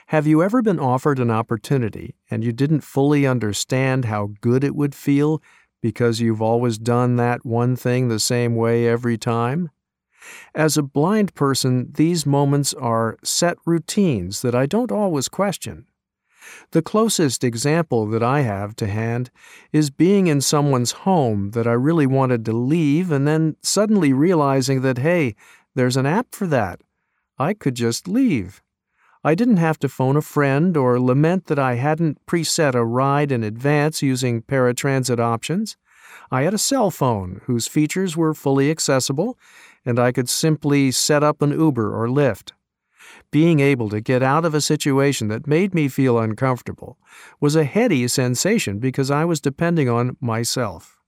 [0.09, 4.75] Have you ever been offered an opportunity and you didn't fully understand how good it
[4.75, 5.43] would feel
[5.83, 9.71] because you've always done that one thing the same way every time?
[10.55, 15.87] As a blind person, these moments are set routines that I don't always question.
[16.71, 19.31] The closest example that I have to hand
[19.73, 24.83] is being in someone's home that I really wanted to leave and then suddenly realizing
[24.83, 25.35] that, hey,
[25.75, 26.81] there's an app for that.
[27.39, 28.63] I could just leave.
[29.27, 33.33] I didn't have to phone a friend or lament that I hadn't preset a ride
[33.33, 35.77] in advance using paratransit options.
[36.31, 39.37] I had a cell phone whose features were fully accessible,
[39.85, 42.53] and I could simply set up an Uber or Lyft.
[43.33, 46.97] Being able to get out of a situation that made me feel uncomfortable
[47.41, 51.01] was a heady sensation because I was depending on myself.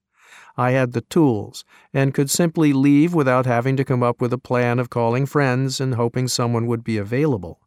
[0.56, 1.64] I had the tools
[1.94, 5.80] and could simply leave without having to come up with a plan of calling friends
[5.80, 7.60] and hoping someone would be available.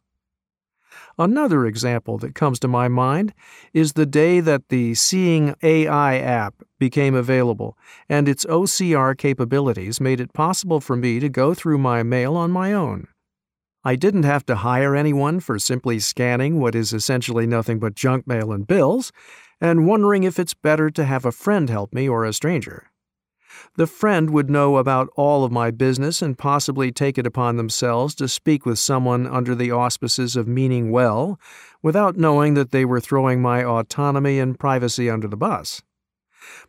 [1.18, 3.34] Another example that comes to my mind
[3.72, 7.76] is the day that the Seeing AI app became available,
[8.08, 12.50] and its OCR capabilities made it possible for me to go through my mail on
[12.50, 13.08] my own.
[13.84, 18.26] I didn't have to hire anyone for simply scanning what is essentially nothing but junk
[18.26, 19.10] mail and bills,
[19.60, 22.91] and wondering if it's better to have a friend help me or a stranger.
[23.76, 28.14] The friend would know about all of my business and possibly take it upon themselves
[28.16, 31.40] to speak with someone under the auspices of meaning well,
[31.82, 35.82] without knowing that they were throwing my autonomy and privacy under the bus.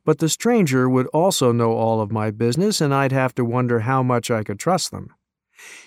[0.05, 3.81] But the stranger would also know all of my business, and I'd have to wonder
[3.81, 5.09] how much I could trust them.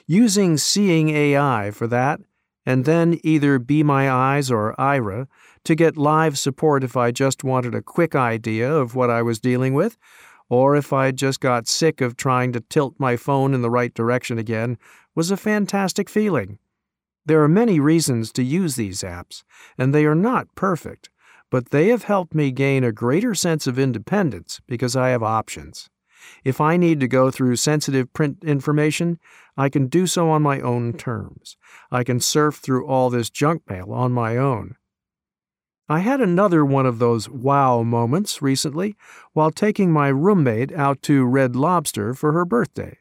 [0.06, 2.20] Using Seeing AI for that,
[2.64, 5.28] and then either Be My Eyes or Aira
[5.64, 9.38] to get live support if I just wanted a quick idea of what I was
[9.38, 9.96] dealing with,
[10.48, 13.92] or if I just got sick of trying to tilt my phone in the right
[13.92, 14.78] direction again,
[15.14, 16.58] was a fantastic feeling.
[17.24, 19.42] There are many reasons to use these apps,
[19.76, 21.10] and they are not perfect,
[21.50, 25.90] but they have helped me gain a greater sense of independence because I have options.
[26.44, 29.18] If I need to go through sensitive print information,
[29.56, 31.56] I can do so on my own terms.
[31.90, 34.76] I can surf through all this junk mail on my own.
[35.88, 38.96] I had another one of those wow moments recently
[39.34, 42.98] while taking my roommate out to Red Lobster for her birthday.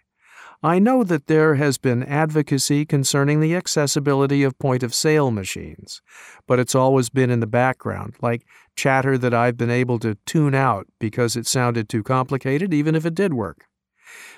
[0.61, 6.01] I know that there has been advocacy concerning the accessibility of point of sale machines,
[6.47, 10.53] but it's always been in the background, like chatter that I've been able to tune
[10.53, 13.65] out because it sounded too complicated, even if it did work.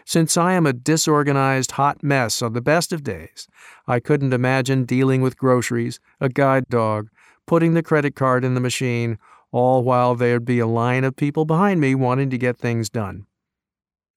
[0.06, 3.48] Since I am a disorganized hot mess on the best of days,
[3.88, 7.10] I couldn't imagine dealing with groceries, a guide dog,
[7.48, 9.18] putting the credit card in the machine,
[9.52, 13.26] all while there'd be a line of people behind me wanting to get things done.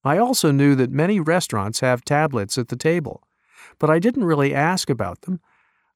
[0.04, 3.22] I also knew that many restaurants have tablets at the table,
[3.78, 5.40] but I didn't really ask about them.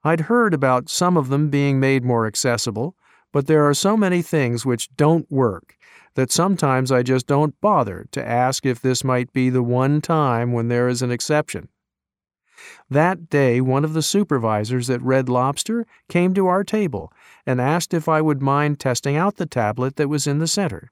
[0.03, 2.95] I'd heard about some of them being made more accessible,
[3.33, 5.77] but there are so many things which don't work
[6.15, 10.53] that sometimes I just don't bother to ask if this might be the one time
[10.53, 11.69] when there is an exception.
[12.91, 17.13] That day, one of the supervisors at Red Lobster came to our table
[17.47, 20.91] and asked if I would mind testing out the tablet that was in the center.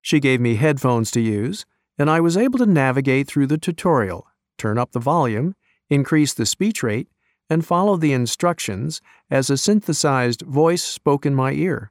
[0.00, 1.66] She gave me headphones to use,
[1.98, 4.26] and I was able to navigate through the tutorial,
[4.58, 5.54] turn up the volume,
[5.88, 7.08] increase the speech rate,
[7.48, 11.90] and follow the instructions as a synthesized voice spoke in my ear.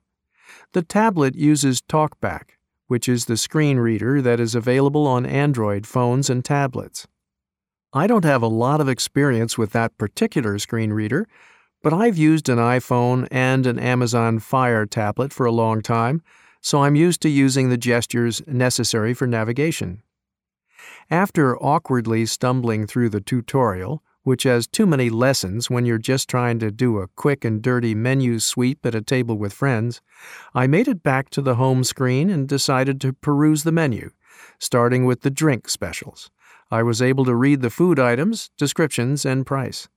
[0.74, 2.52] The tablet uses TalkBack,
[2.88, 7.08] which is the screen reader that is available on Android phones and tablets.
[7.98, 11.30] I don't have a lot of experience with that particular screen reader,
[11.82, 16.22] but I've used an iPhone and an Amazon Fire tablet for a long time,
[16.60, 20.04] so I'm used to using the gestures necessary for navigation.
[21.10, 26.60] After awkwardly stumbling through the tutorial, which has too many lessons when you're just trying
[26.60, 30.02] to do a quick and dirty menu sweep at a table with friends,
[30.54, 34.12] I made it back to the home screen and decided to peruse the menu,
[34.60, 36.30] starting with the drink specials.
[36.72, 39.88] I was able to read the food items, descriptions, and price.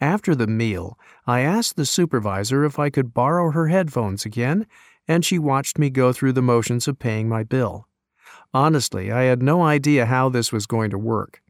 [0.00, 4.66] After the meal, I asked the supervisor if I could borrow her headphones again,
[5.08, 7.88] and she watched me go through the motions of paying my bill.
[8.52, 11.42] Honestly, I had no idea how this was going to work.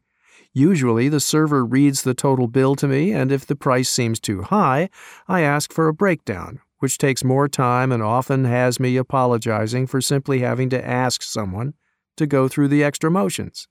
[0.52, 4.42] Usually, the server reads the total bill to me, and if the price seems too
[4.42, 4.88] high,
[5.28, 10.00] I ask for a breakdown, which takes more time and often has me apologizing for
[10.00, 11.74] simply having to ask someone
[12.16, 13.68] to go through the extra motions.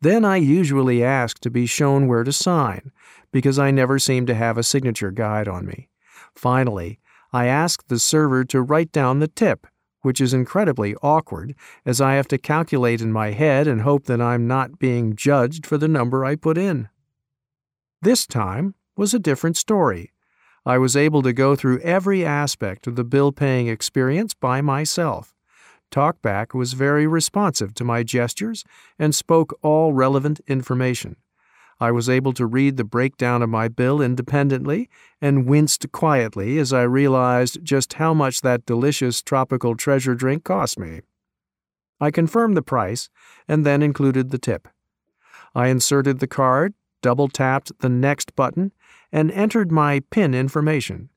[0.00, 2.90] Then I usually ask to be shown where to sign,
[3.32, 5.88] because I never seem to have a signature guide on me.
[6.34, 6.98] Finally,
[7.32, 9.66] I ask the server to write down the tip,
[10.02, 11.54] which is incredibly awkward,
[11.86, 15.64] as I have to calculate in my head and hope that I'm not being judged
[15.64, 16.88] for the number I put in.
[18.02, 20.12] This time was a different story.
[20.66, 25.34] I was able to go through every aspect of the bill paying experience by myself.
[25.92, 28.64] TalkBack was very responsive to my gestures
[28.98, 31.16] and spoke all relevant information.
[31.78, 34.88] I was able to read the breakdown of my bill independently
[35.20, 40.78] and winced quietly as I realized just how much that delicious tropical treasure drink cost
[40.78, 41.02] me.
[42.00, 43.10] I confirmed the price
[43.46, 44.68] and then included the tip.
[45.54, 48.72] I inserted the card, double tapped the next button,
[49.10, 51.10] and entered my PIN information.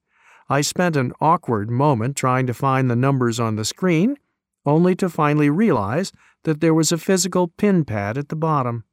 [0.49, 4.17] I spent an awkward moment trying to find the numbers on the screen
[4.65, 6.11] only to finally realize
[6.43, 8.83] that there was a physical pin pad at the bottom.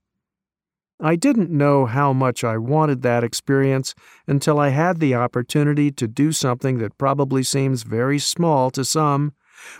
[1.00, 3.94] I didn't know how much I wanted that experience
[4.26, 9.32] until I had the opportunity to do something that probably seems very small to some,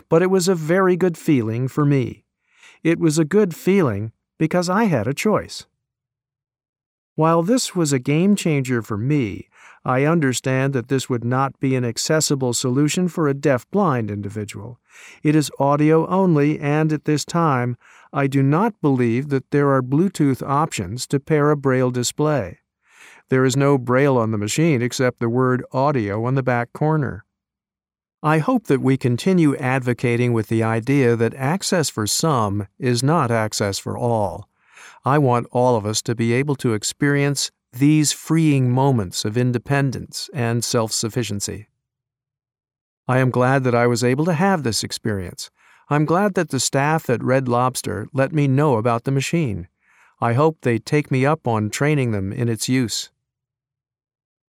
[0.09, 2.25] but it was a very good feeling for me.
[2.83, 5.65] It was a good feeling because I had a choice.
[7.15, 9.47] While this was a game changer for me,
[9.85, 14.79] I understand that this would not be an accessible solution for a deaf-blind individual.
[15.23, 17.75] It is audio only, and at this time,
[18.13, 22.59] I do not believe that there are Bluetooth options to pair a Braille display.
[23.29, 27.25] There is no Braille on the machine except the word audio on the back corner.
[28.21, 33.31] I hope that we continue advocating with the idea that access for some is not
[33.31, 34.47] access for all.
[35.03, 40.29] I want all of us to be able to experience these freeing moments of independence
[40.33, 41.67] and self sufficiency.
[43.07, 45.49] I am glad that I was able to have this experience.
[45.89, 49.67] I'm glad that the staff at Red Lobster let me know about the machine.
[50.21, 53.11] I hope they take me up on training them in its use.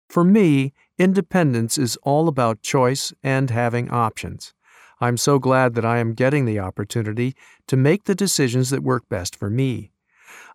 [0.08, 4.54] For me, independence is all about choice and having options.
[5.00, 7.34] I'm so glad that I am getting the opportunity
[7.66, 9.92] to make the decisions that work best for me.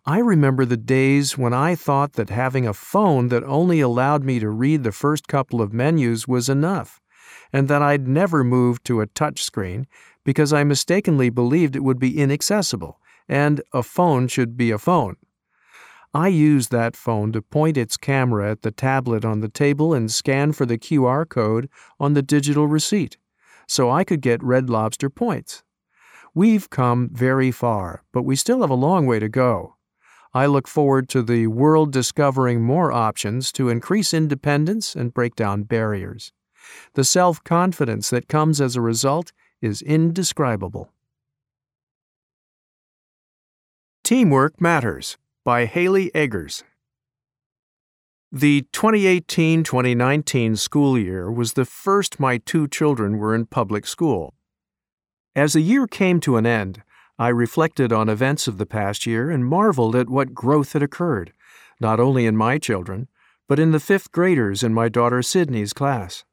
[0.06, 4.38] I remember the days when I thought that having a phone that only allowed me
[4.38, 7.00] to read the first couple of menus was enough,
[7.54, 9.86] and that I'd never move to a touch screen
[10.22, 13.00] because I mistakenly believed it would be inaccessible,
[13.30, 15.16] and a phone should be a phone.
[16.12, 20.12] I used that phone to point its camera at the tablet on the table and
[20.12, 23.16] scan for the QR code on the digital receipt
[23.66, 25.62] so I could get Red Lobster points.
[26.34, 29.76] We've come very far, but we still have a long way to go.
[30.34, 35.62] I look forward to the world discovering more options to increase independence and break down
[35.62, 36.32] barriers.
[36.94, 39.32] The self confidence that comes as a result
[39.62, 40.90] is indescribable.
[44.02, 46.64] Teamwork Matters by Haley Eggers.
[48.32, 54.34] The 2018 2019 school year was the first my two children were in public school.
[55.36, 56.82] As the year came to an end,
[57.18, 61.32] I reflected on events of the past year and marveled at what growth had occurred,
[61.80, 63.08] not only in my children,
[63.48, 66.24] but in the fifth graders in my daughter Sydney's class.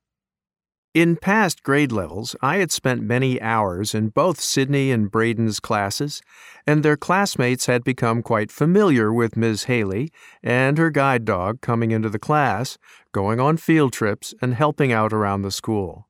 [0.93, 6.21] In past grade levels, I had spent many hours in both Sydney and Braden's classes,
[6.67, 9.65] and their classmates had become quite familiar with Ms.
[9.65, 10.11] Haley
[10.43, 12.77] and her guide dog coming into the class,
[13.13, 16.09] going on field trips, and helping out around the school.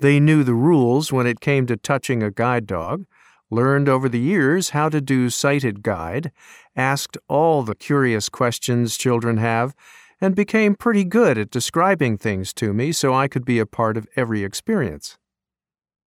[0.00, 3.06] They knew the rules when it came to touching a guide dog,
[3.52, 6.32] learned over the years how to do sighted guide,
[6.74, 9.74] asked all the curious questions children have,
[10.20, 13.96] and became pretty good at describing things to me so I could be a part
[13.96, 15.18] of every experience.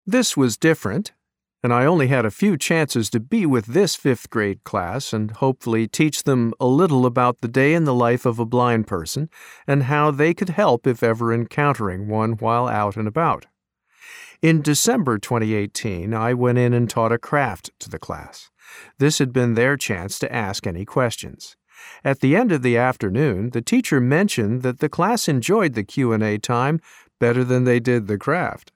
[0.05, 1.12] This was different,
[1.62, 5.30] and I only had a few chances to be with this fifth grade class and
[5.30, 9.28] hopefully teach them a little about the day in the life of a blind person
[9.66, 13.47] and how they could help if ever encountering one while out and about.
[14.41, 18.51] In December 2018, I went in and taught a craft to the class.
[18.99, 21.57] This had been their chance to ask any questions.
[22.05, 26.39] At the end of the afternoon, the teacher mentioned that the class enjoyed the Q&A
[26.39, 26.80] time
[27.18, 28.70] better than they did the craft.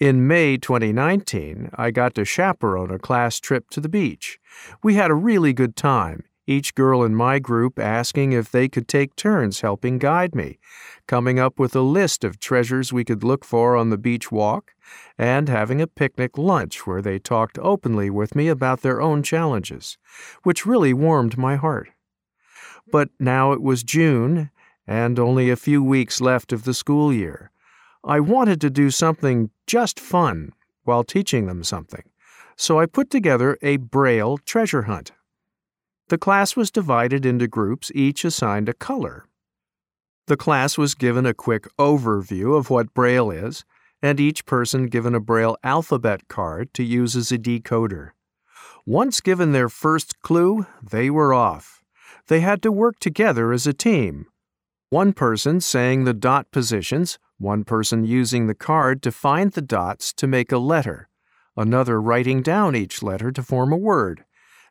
[0.00, 4.38] In May 2019, I got to chaperone a class trip to the beach.
[4.82, 8.86] We had a really good time, each girl in my group asking if they could
[8.86, 10.58] take turns helping guide me,
[11.06, 14.74] coming up with a list of treasures we could look for on the beach walk,
[15.18, 19.98] and having a picnic lunch where they talked openly with me about their own challenges,
[20.42, 21.90] which really warmed my heart.
[22.90, 24.50] But now it was June,
[24.86, 27.50] and only a few weeks left of the school year.
[28.04, 30.52] I wanted to do something just fun
[30.84, 32.04] while teaching them something,
[32.54, 35.10] so I put together a Braille treasure hunt.
[36.08, 39.26] The class was divided into groups, each assigned a color.
[40.26, 43.64] The class was given a quick overview of what Braille is,
[44.02, 48.10] and each person given a Braille alphabet card to use as a decoder.
[48.84, 51.76] Once given their first clue, they were off
[52.28, 54.26] they had to work together as a team.
[54.90, 60.12] One person saying the dot positions, one person using the card to find the dots
[60.14, 61.08] to make a letter,
[61.56, 64.24] another writing down each letter to form a word,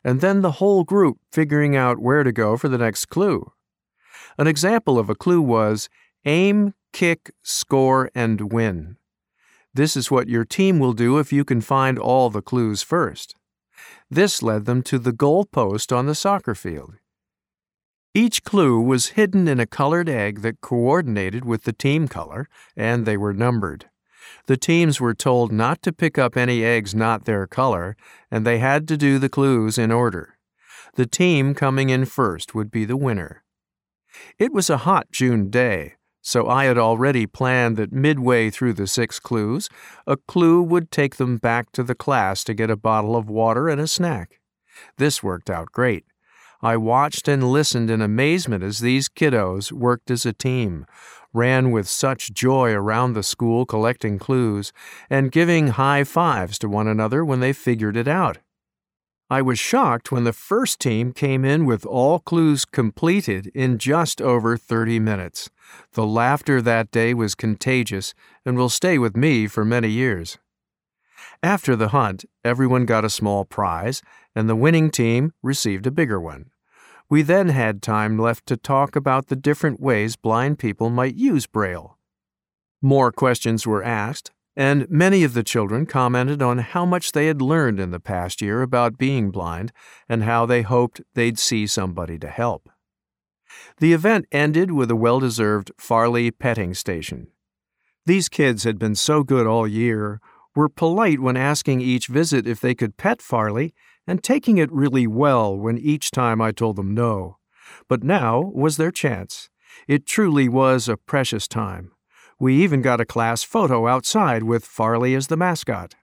[0.04, 3.52] and then the whole group figuring out where to go for the next clue.
[4.38, 5.88] An example of a clue was
[6.24, 8.96] aim, kick, score, and win.
[9.74, 13.34] This is what your team will do if you can find all the clues first.
[14.10, 16.94] This led them to the goal post on the soccer field.
[18.14, 23.04] Each clue was hidden in a colored egg that coordinated with the team color, and
[23.04, 23.90] they were numbered.
[24.46, 27.96] The teams were told not to pick up any eggs not their color,
[28.30, 30.38] and they had to do the clues in order.
[30.94, 33.42] The team coming in first would be the winner.
[34.38, 38.86] It was a hot June day, so I had already planned that midway through the
[38.86, 39.68] six clues,
[40.06, 43.68] a clue would take them back to the class to get a bottle of water
[43.68, 44.40] and a snack.
[44.98, 46.04] This worked out great.
[46.62, 50.86] I watched and listened in amazement as these kiddos worked as a team,
[51.32, 54.72] ran with such joy around the school collecting clues,
[55.10, 58.38] and giving high fives to one another when they figured it out.
[59.28, 64.22] I was shocked when the first team came in with all clues completed in just
[64.22, 65.50] over 30 minutes.
[65.94, 70.38] The laughter that day was contagious and will stay with me for many years.
[71.42, 74.00] After the hunt, everyone got a small prize,
[74.36, 76.50] and the winning team received a bigger one.
[77.08, 81.46] We then had time left to talk about the different ways blind people might use
[81.46, 81.98] Braille.
[82.82, 87.40] More questions were asked, and many of the children commented on how much they had
[87.40, 89.72] learned in the past year about being blind
[90.08, 92.68] and how they hoped they'd see somebody to help.
[93.78, 97.28] The event ended with a well deserved Farley petting station.
[98.04, 100.20] These kids had been so good all year,
[100.54, 103.74] were polite when asking each visit if they could pet Farley,
[104.06, 107.38] and taking it really well when each time I told them no.
[107.88, 109.50] But now was their chance.
[109.88, 111.92] It truly was a precious time.
[112.38, 115.94] We even got a class photo outside with Farley as the mascot.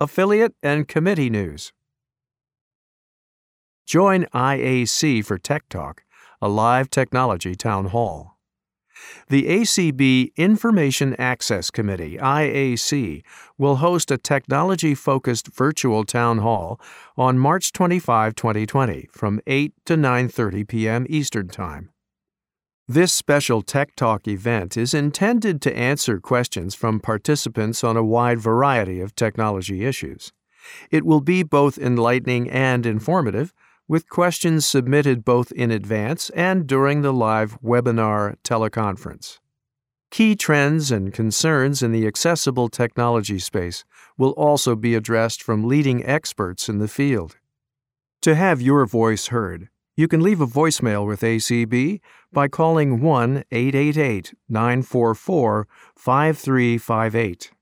[0.00, 1.72] Affiliate and Committee News
[3.86, 6.04] Join IAC for Tech Talk,
[6.40, 8.31] a live technology town hall.
[9.28, 13.22] The ACB Information Access Committee, IAC,
[13.58, 16.80] will host a technology focused virtual town hall
[17.16, 21.06] on March 25, 2020, from 8 to 9:30 p.m.
[21.08, 21.90] Eastern Time.
[22.88, 28.40] This special Tech Talk event is intended to answer questions from participants on a wide
[28.40, 30.32] variety of technology issues.
[30.90, 33.54] It will be both enlightening and informative,
[33.88, 39.38] with questions submitted both in advance and during the live webinar teleconference.
[40.10, 43.84] Key trends and concerns in the accessible technology space
[44.18, 47.36] will also be addressed from leading experts in the field.
[48.20, 52.00] To have your voice heard, you can leave a voicemail with ACB
[52.32, 57.52] by calling 1 888 944 5358.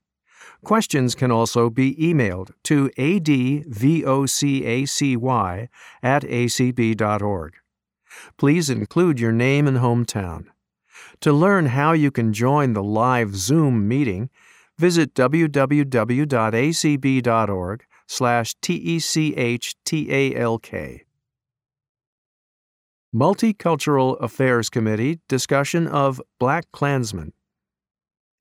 [0.63, 4.63] Questions can also be emailed to advocacy
[6.03, 7.53] at acb.org.
[8.37, 10.45] Please include your name and hometown.
[11.21, 14.29] To learn how you can join the live Zoom meeting,
[14.77, 15.85] visit www.acb.org
[18.07, 21.01] slash techtalk.
[23.13, 27.33] Multicultural Affairs Committee discussion of Black Klansman.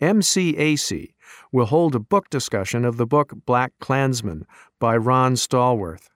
[0.01, 1.13] MCAC
[1.53, 4.47] will hold a book discussion of the book Black Klansman
[4.79, 6.09] by Ron Stallworth.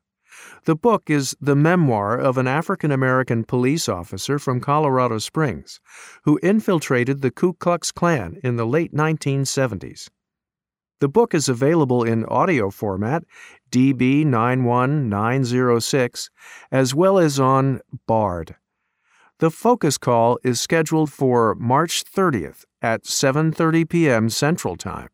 [0.64, 5.80] The book is the memoir of an African American police officer from Colorado Springs
[6.24, 10.08] who infiltrated the Ku Klux Klan in the late 1970s.
[11.00, 13.24] The book is available in audio format,
[13.70, 16.30] DB 91906,
[16.72, 18.56] as well as on Bard.
[19.40, 24.30] The focus call is scheduled for March 30th at 7:30 p.m.
[24.30, 25.08] Central Time.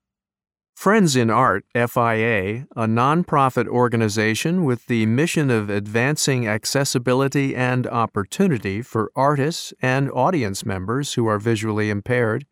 [0.82, 8.82] Friends in Art, FIA, a nonprofit organization with the mission of advancing accessibility and opportunity
[8.82, 12.48] for artists and audience members who are visually impaired,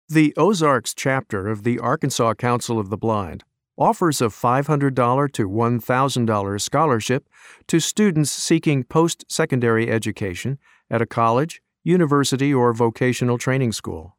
[0.07, 3.43] The Ozarks chapter of the Arkansas Council of the Blind
[3.80, 7.30] offers a $500 to $1,000 scholarship
[7.67, 10.59] to students seeking post secondary education
[10.91, 14.17] at a college, university, or vocational training school.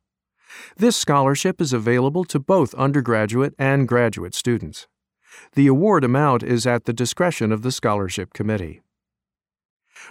[0.76, 4.88] This scholarship is available to both undergraduate and graduate students.
[5.54, 8.80] The award amount is at the discretion of the scholarship committee.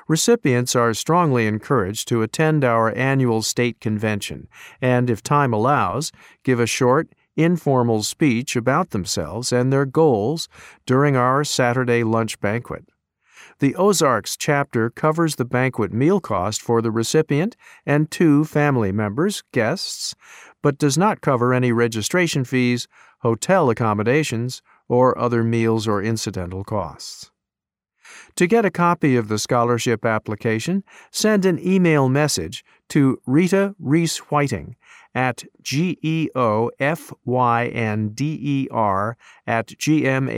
[0.07, 4.47] Recipients are strongly encouraged to attend our annual state convention
[4.81, 6.11] and, if time allows,
[6.43, 7.09] give a short,
[7.43, 10.49] informal speech about themselves and their goals
[10.85, 12.85] during our Saturday lunch banquet.
[13.59, 19.43] The Ozarks chapter covers the banquet meal cost for the recipient and two family members,
[19.51, 20.15] guests,
[20.61, 22.87] but does not cover any registration fees,
[23.19, 27.31] hotel accommodations, or other meals or incidental costs.
[28.35, 34.17] To get a copy of the scholarship application, send an email message to Rita Reese
[34.31, 34.75] Whiting
[35.13, 36.37] at G-E-O-F-Y-N-D-E-R
[39.47, 40.29] at gmail.com.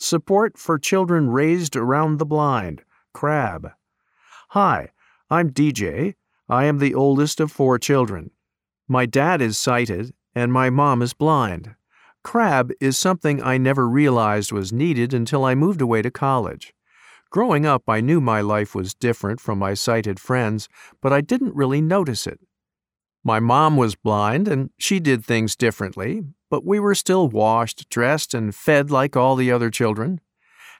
[0.00, 2.82] Support for Children Raised Around the Blind,
[3.14, 3.72] CRAB.
[4.50, 4.90] Hi,
[5.28, 6.14] I'm DJ.
[6.48, 8.30] I am the oldest of four children.
[8.86, 11.74] My dad is sighted and my mom is blind.
[12.24, 16.74] CRAB is something I never realized was needed until I moved away to college.
[17.30, 20.68] Growing up, I knew my life was different from my sighted friends,
[21.02, 22.40] but I didn't really notice it.
[23.22, 28.32] My mom was blind and she did things differently, but we were still washed, dressed,
[28.32, 30.20] and fed like all the other children.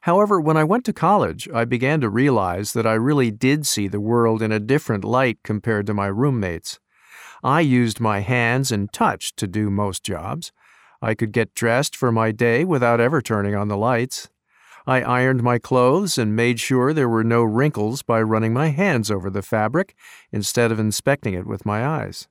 [0.03, 3.88] However, when I went to college, I began to realize that I really did see
[3.88, 6.78] the world in a different light compared to my roommates.
[7.42, 10.53] I used my hands and touch to do most jobs.
[11.03, 14.30] I could get dressed for my day without ever turning on the lights.
[14.89, 19.11] I ironed my clothes and made sure there were no wrinkles by running my hands
[19.11, 19.95] over the fabric
[20.32, 22.26] instead of inspecting it with my eyes.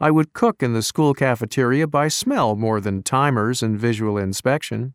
[0.00, 4.94] I would cook in the school cafeteria by smell more than timers and visual inspection,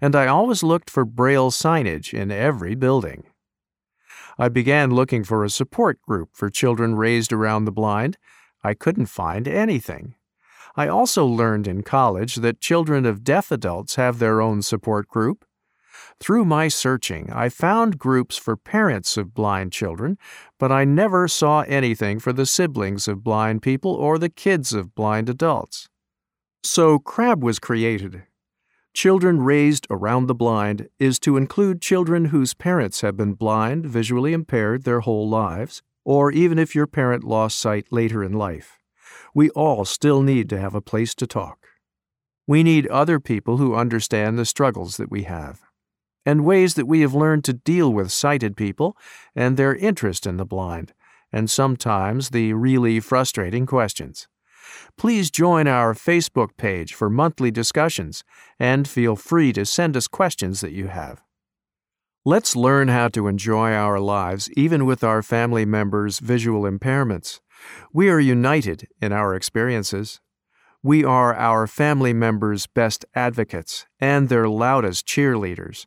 [0.00, 3.24] and I always looked for braille signage in every building.
[4.38, 8.16] I began looking for a support group for children raised around the blind.
[8.62, 10.14] I couldn't find anything.
[10.76, 15.44] I also learned in college that children of deaf adults have their own support group.
[16.20, 20.18] Through my searching, I found groups for parents of blind children,
[20.58, 24.94] but I never saw anything for the siblings of blind people or the kids of
[24.94, 25.88] blind adults.
[26.62, 28.24] So CRAB was created.
[28.94, 34.32] Children Raised Around the Blind is to include children whose parents have been blind, visually
[34.32, 38.78] impaired their whole lives, or even if your parent lost sight later in life
[39.34, 41.66] we all still need to have a place to talk.
[42.46, 45.60] We need other people who understand the struggles that we have,
[46.28, 48.94] and ways that we have learned to deal with sighted people
[49.34, 50.92] and their interest in the blind,
[51.32, 54.28] and sometimes the really frustrating questions.
[54.98, 58.24] Please join our Facebook page for monthly discussions
[58.58, 61.22] and feel free to send us questions that you have.
[62.26, 67.40] Let's learn how to enjoy our lives even with our family members' visual impairments.
[67.90, 70.20] We are united in our experiences.
[70.82, 75.86] We are our family members' best advocates and their loudest cheerleaders.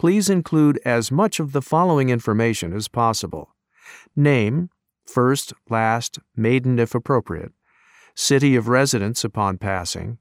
[0.00, 3.54] please include as much of the following information as possible.
[4.16, 4.70] Name,
[5.06, 7.52] first, last, maiden if appropriate,
[8.14, 10.16] city of residence upon passing,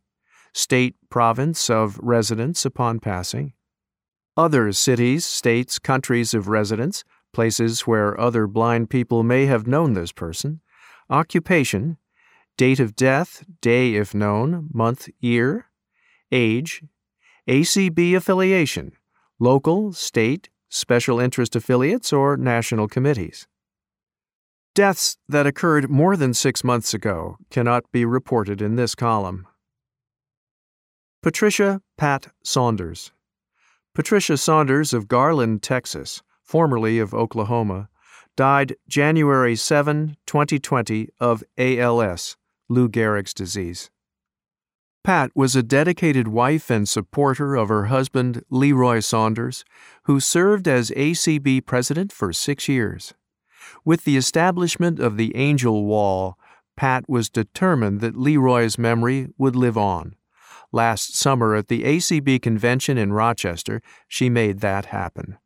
[0.53, 3.53] state, province of residence upon passing,
[4.35, 10.11] other cities, states, countries of residence, places where other blind people may have known this
[10.11, 10.59] person,
[11.09, 11.95] occupation,
[12.57, 15.67] date of death, day if known, month, year,
[16.33, 16.83] age,
[17.47, 18.91] ACB affiliation,
[19.39, 23.47] local, state, special interest affiliates, or national committees.
[24.75, 29.47] Deaths that occurred more than six months ago cannot be reported in this column.
[31.21, 33.11] Patricia Pat Saunders.
[33.93, 37.89] Patricia Saunders of Garland, Texas, formerly of Oklahoma,
[38.37, 42.37] died January 7, 2020, of ALS,
[42.69, 43.89] Lou Gehrig's disease.
[45.03, 49.63] Pat was a dedicated wife and supporter of her husband, Leroy Saunders,
[50.03, 53.13] who served as ACB president for six years.
[53.85, 56.37] With the establishment of the Angel Wall,
[56.75, 60.15] Pat was determined that Leroy's memory would live on.
[60.71, 65.37] Last summer at the ACB convention in Rochester, she made that happen.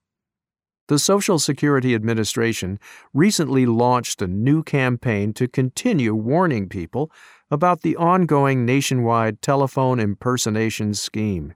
[0.89, 2.79] The Social Security Administration
[3.13, 7.11] recently launched a new campaign to continue warning people
[7.51, 11.53] about the ongoing nationwide telephone impersonation scheme.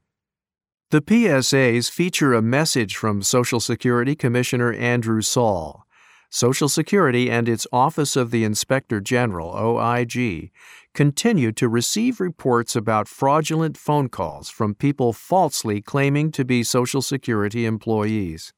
[0.92, 5.84] The PSAs feature a message from Social Security Commissioner Andrew Saul.
[6.30, 10.52] Social Security and its Office of the Inspector General, OIG,
[10.94, 17.02] continue to receive reports about fraudulent phone calls from people falsely claiming to be Social
[17.02, 18.54] Security employees.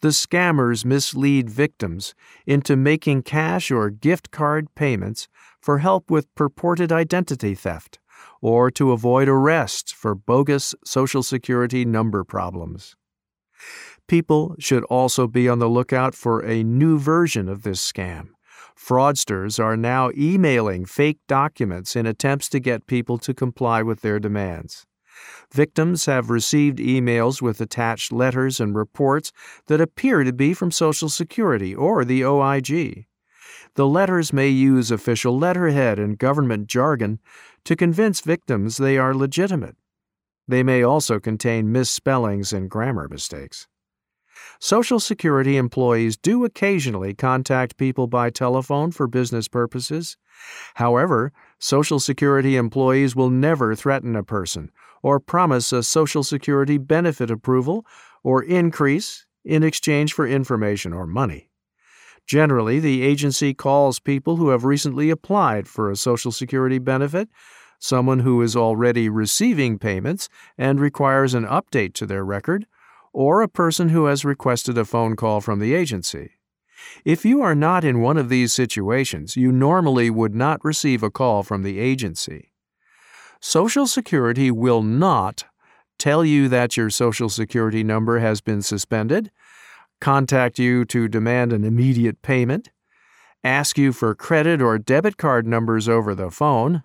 [0.00, 2.14] The scammers mislead victims
[2.46, 5.28] into making cash or gift card payments
[5.60, 7.98] for help with purported identity theft
[8.40, 12.96] or to avoid arrest for bogus Social Security number problems.
[14.06, 18.28] People should also be on the lookout for a new version of this scam.
[18.78, 24.20] Fraudsters are now emailing fake documents in attempts to get people to comply with their
[24.20, 24.86] demands.
[25.52, 29.32] Victims have received emails with attached letters and reports
[29.66, 33.06] that appear to be from Social Security or the OIG.
[33.74, 37.18] The letters may use official letterhead and government jargon
[37.64, 39.76] to convince victims they are legitimate.
[40.46, 43.68] They may also contain misspellings and grammar mistakes.
[44.60, 50.16] Social Security employees do occasionally contact people by telephone for business purposes.
[50.74, 54.70] However, Social Security employees will never threaten a person
[55.02, 57.86] or promise a Social Security benefit approval
[58.22, 61.50] or increase in exchange for information or money.
[62.26, 67.28] Generally, the agency calls people who have recently applied for a Social Security benefit,
[67.78, 72.66] someone who is already receiving payments and requires an update to their record,
[73.14, 76.32] or a person who has requested a phone call from the agency.
[77.04, 81.10] If you are not in one of these situations, you normally would not receive a
[81.10, 82.52] call from the agency.
[83.40, 85.44] Social Security will not
[85.96, 89.30] tell you that your Social Security number has been suspended,
[90.00, 92.70] contact you to demand an immediate payment,
[93.44, 96.82] ask you for credit or debit card numbers over the phone,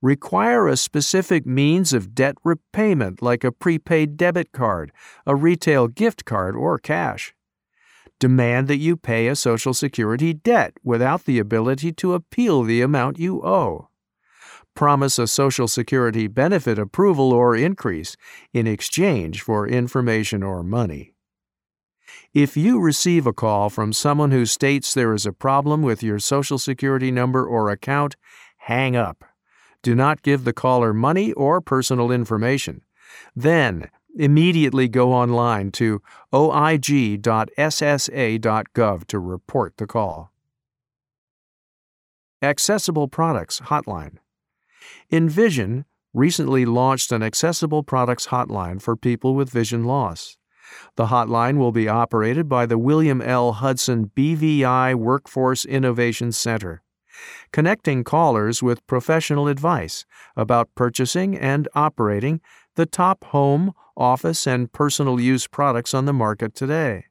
[0.00, 4.90] require a specific means of debt repayment like a prepaid debit card,
[5.26, 7.34] a retail gift card, or cash.
[8.18, 13.18] Demand that you pay a Social Security debt without the ability to appeal the amount
[13.18, 13.88] you owe
[14.74, 18.16] promise a Social Security benefit approval or increase
[18.52, 21.14] in exchange for information or money.
[22.32, 26.18] If you receive a call from someone who states there is a problem with your
[26.18, 28.16] Social Security number or account,
[28.58, 29.24] hang up.
[29.82, 32.82] Do not give the caller money or personal information.
[33.36, 36.00] Then, immediately go online to
[36.32, 37.24] oig.ssa.gov
[39.06, 40.32] to report the call.
[42.42, 44.18] Accessible Products Hotline
[45.10, 50.36] Envision recently launched an accessible products hotline for people with vision loss.
[50.96, 53.52] The hotline will be operated by the William L.
[53.52, 56.82] Hudson BVI Workforce Innovation Center,
[57.52, 60.04] connecting callers with professional advice
[60.36, 62.40] about purchasing and operating
[62.76, 67.06] the top home, office, and personal use products on the market today.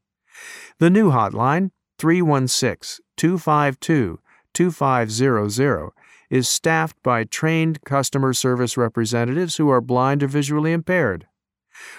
[0.79, 4.19] The new hotline, 316 252
[4.53, 5.89] 2500,
[6.34, 11.27] is staffed by trained customer service representatives who are blind or visually impaired.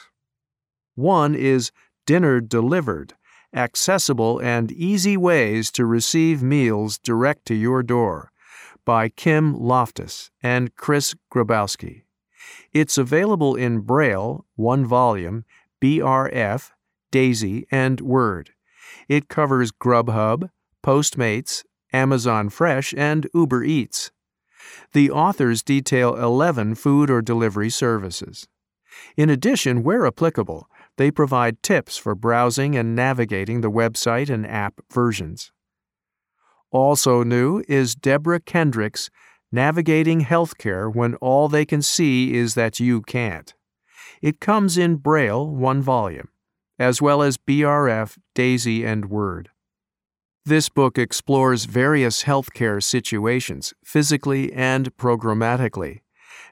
[0.95, 1.73] One is
[2.07, 3.15] Dinner Delivered
[3.53, 8.31] Accessible and Easy Ways to Receive Meals Direct to Your Door
[8.85, 12.03] by Kim Loftus and Chris Grabowski.
[12.73, 15.45] It's available in Braille, one volume,
[15.81, 16.71] BRF,
[17.11, 18.51] Daisy, and Word.
[19.09, 20.51] It covers Grubhub,
[20.85, 24.11] Postmates, Amazon Fresh, and Uber Eats.
[24.93, 28.47] The authors detail 11 food or delivery services.
[29.17, 34.81] In addition, where applicable, they provide tips for browsing and navigating the website and app
[34.93, 35.53] versions.
[36.71, 39.11] Also new is Deborah Kendrick's
[39.53, 43.53] Navigating Healthcare When All They Can See Is That You Can't.
[44.23, 46.29] It comes in Braille, one volume,
[46.79, 49.51] as well as BRF, Daisy, and Word.
[50.45, 56.01] This book explores various healthcare situations, physically and programmatically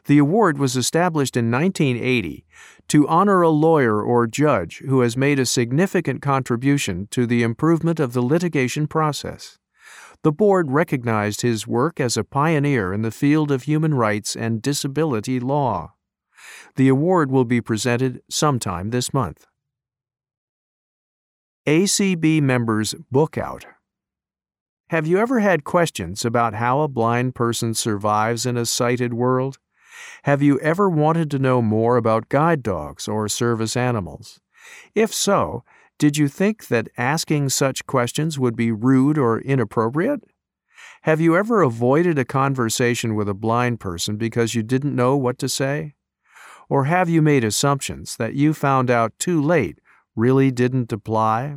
[0.04, 2.44] The award was established in 1980
[2.88, 7.98] to honor a lawyer or judge who has made a significant contribution to the improvement
[7.98, 9.58] of the litigation process.
[10.22, 14.60] The board recognized his work as a pioneer in the field of human rights and
[14.60, 15.94] disability law.
[16.76, 19.46] The award will be presented sometime this month.
[21.66, 23.66] ACB Members Book Out
[24.90, 29.58] Have you ever had questions about how a blind person survives in a sighted world?
[30.22, 34.40] Have you ever wanted to know more about guide dogs or service animals?
[34.94, 35.64] If so,
[35.98, 40.22] did you think that asking such questions would be rude or inappropriate?
[41.02, 45.36] Have you ever avoided a conversation with a blind person because you didn't know what
[45.38, 45.95] to say?
[46.68, 49.80] Or have you made assumptions that you found out too late
[50.14, 51.56] really didn't apply?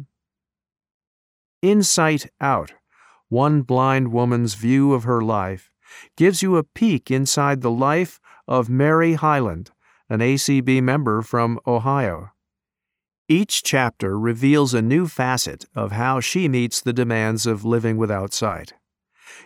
[1.62, 2.74] Insight Out
[3.28, 5.72] One Blind Woman's View of Her Life
[6.16, 9.72] gives you a peek inside the life of Mary Hiland,
[10.10, 12.32] an ACB member from Ohio.
[13.28, 18.34] Each chapter reveals a new facet of how she meets the demands of living without
[18.34, 18.74] sight.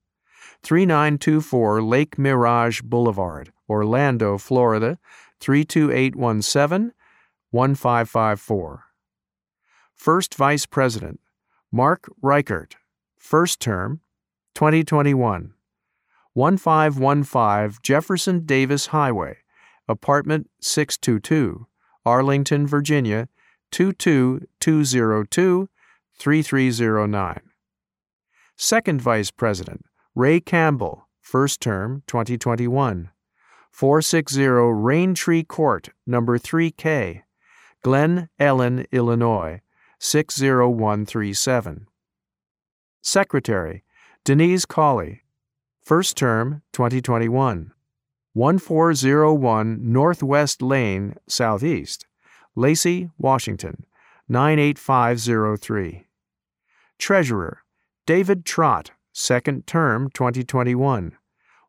[0.63, 4.99] 3924 Lake Mirage Boulevard, Orlando, Florida
[5.41, 6.95] 32817
[7.51, 8.85] 1554.
[9.95, 11.21] First Vice President
[11.71, 12.77] Mark Richert,
[13.19, 14.01] first term,
[14.55, 15.53] 2021.
[16.41, 19.37] 1515 Jefferson Davis Highway,
[19.87, 21.67] Apartment 622,
[22.07, 23.29] Arlington, Virginia
[23.73, 25.69] 22202
[26.19, 27.41] 3309.
[28.57, 29.85] Second Vice President
[30.15, 33.11] Ray Campbell, first term 2021.
[33.71, 37.21] 460 Raintree Court, number 3K,
[37.83, 39.61] Glen Ellyn, Illinois
[39.99, 41.87] 60137.
[43.03, 43.85] Secretary
[44.25, 45.20] Denise Colley,
[45.91, 47.73] first term 2021.
[48.35, 52.07] 1401 Northwest Lane, Southeast,
[52.55, 53.85] Lacey, Washington
[54.29, 56.07] 98503.
[56.97, 57.65] Treasurer
[58.07, 61.17] David Trott, second term 2021.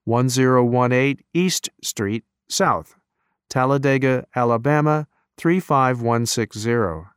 [0.04, 2.94] 1018 East Street, South,
[3.50, 5.08] Talladega, Alabama
[5.38, 7.10] 35160.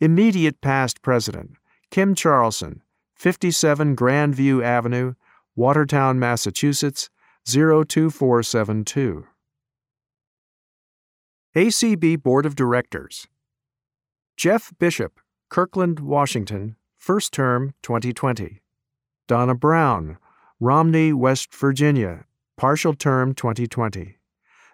[0.00, 1.50] Immediate past president
[1.90, 2.80] Kim Charlson,
[3.14, 5.12] 57 Grandview Avenue,
[5.56, 7.10] Watertown, Massachusetts
[7.46, 9.26] 02472.
[11.56, 13.28] ACB Board of Directors
[14.36, 18.60] Jeff Bishop, Kirkland, Washington, first term 2020.
[19.28, 20.18] Donna Brown,
[20.58, 22.24] Romney, West Virginia,
[22.56, 24.18] partial term 2020.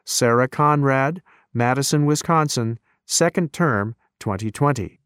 [0.06, 1.20] Sarah Conrad,
[1.52, 5.00] Madison, Wisconsin, second term 2020.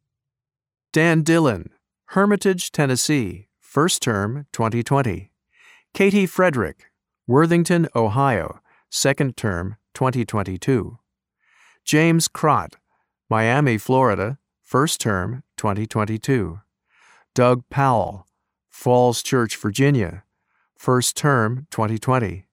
[0.92, 1.70] Dan Dillon,
[2.06, 5.32] Hermitage, Tennessee, first term 2020.
[5.94, 6.86] Katie Frederick,
[7.28, 8.58] Worthington, Ohio,
[8.90, 10.98] second term 2022.
[11.84, 12.74] James Kracht,
[13.30, 16.58] Miami, Florida, first term 2022.
[17.32, 18.26] Doug Powell,
[18.68, 20.24] Falls Church, Virginia,
[20.76, 22.48] first term 2020.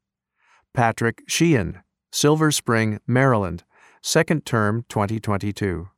[0.76, 1.82] Patrick Sheehan,
[2.12, 3.64] Silver Spring, Maryland,
[4.04, 5.90] second term 2022.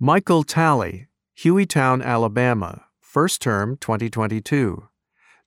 [0.00, 1.06] Michael Talley,
[1.38, 4.88] Hueytown, Alabama, first term 2022.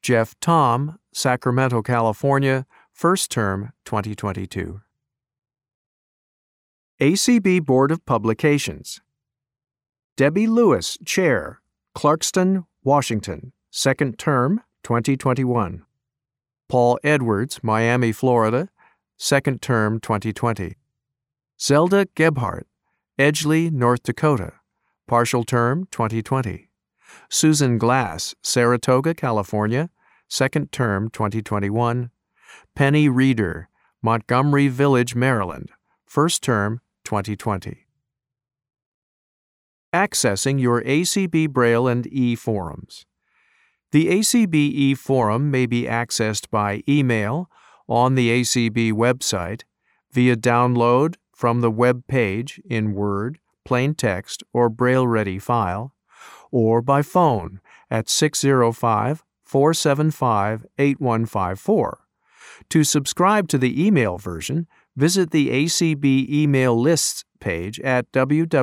[0.03, 4.81] Jeff Thom, Sacramento, California, first term 2022.
[6.99, 8.99] ACB Board of Publications.
[10.17, 11.61] Debbie Lewis, Chair,
[11.95, 15.85] Clarkston, Washington, second term 2021.
[16.67, 18.67] Paul Edwards, Miami, Florida,
[19.15, 20.75] second term 2020.
[21.57, 22.67] Zelda Gebhardt,
[23.17, 24.55] Edgeley, North Dakota,
[25.07, 26.67] partial term 2020.
[27.29, 29.89] Susan Glass, Saratoga, California,
[30.27, 32.09] second term 2021.
[32.75, 33.69] Penny Reeder,
[34.01, 35.69] Montgomery Village, Maryland,
[36.05, 37.85] first term 2020.
[39.93, 43.05] Accessing your ACB Braille and E forums.
[43.91, 47.49] The ACBE forum may be accessed by email,
[47.87, 49.63] on the ACB website,
[50.11, 55.93] via download from the web page in Word, plain text, or Braille Ready file,
[56.53, 57.59] or by phone
[57.89, 61.99] at 605 475 8154.
[62.69, 68.61] To subscribe to the email version, visit the ACB email lists page at www.acb.org.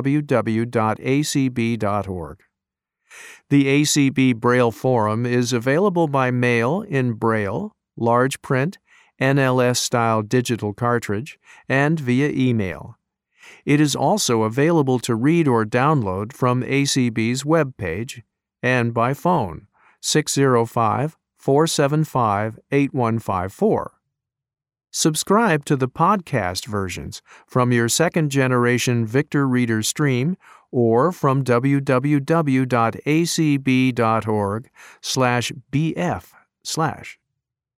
[3.49, 8.77] The ACB Braille Forum is available by mail in Braille, large print,
[9.19, 11.37] NLS style digital cartridge,
[11.67, 12.97] and via email.
[13.65, 18.23] It is also available to read or download from ACB's webpage
[18.61, 19.67] and by phone
[20.01, 23.93] 605 475 8154.
[24.93, 30.35] Subscribe to the podcast versions from your second generation Victor Reader stream
[30.69, 32.19] or from www.acb.org
[35.01, 36.25] slash bf
[36.63, 37.20] slash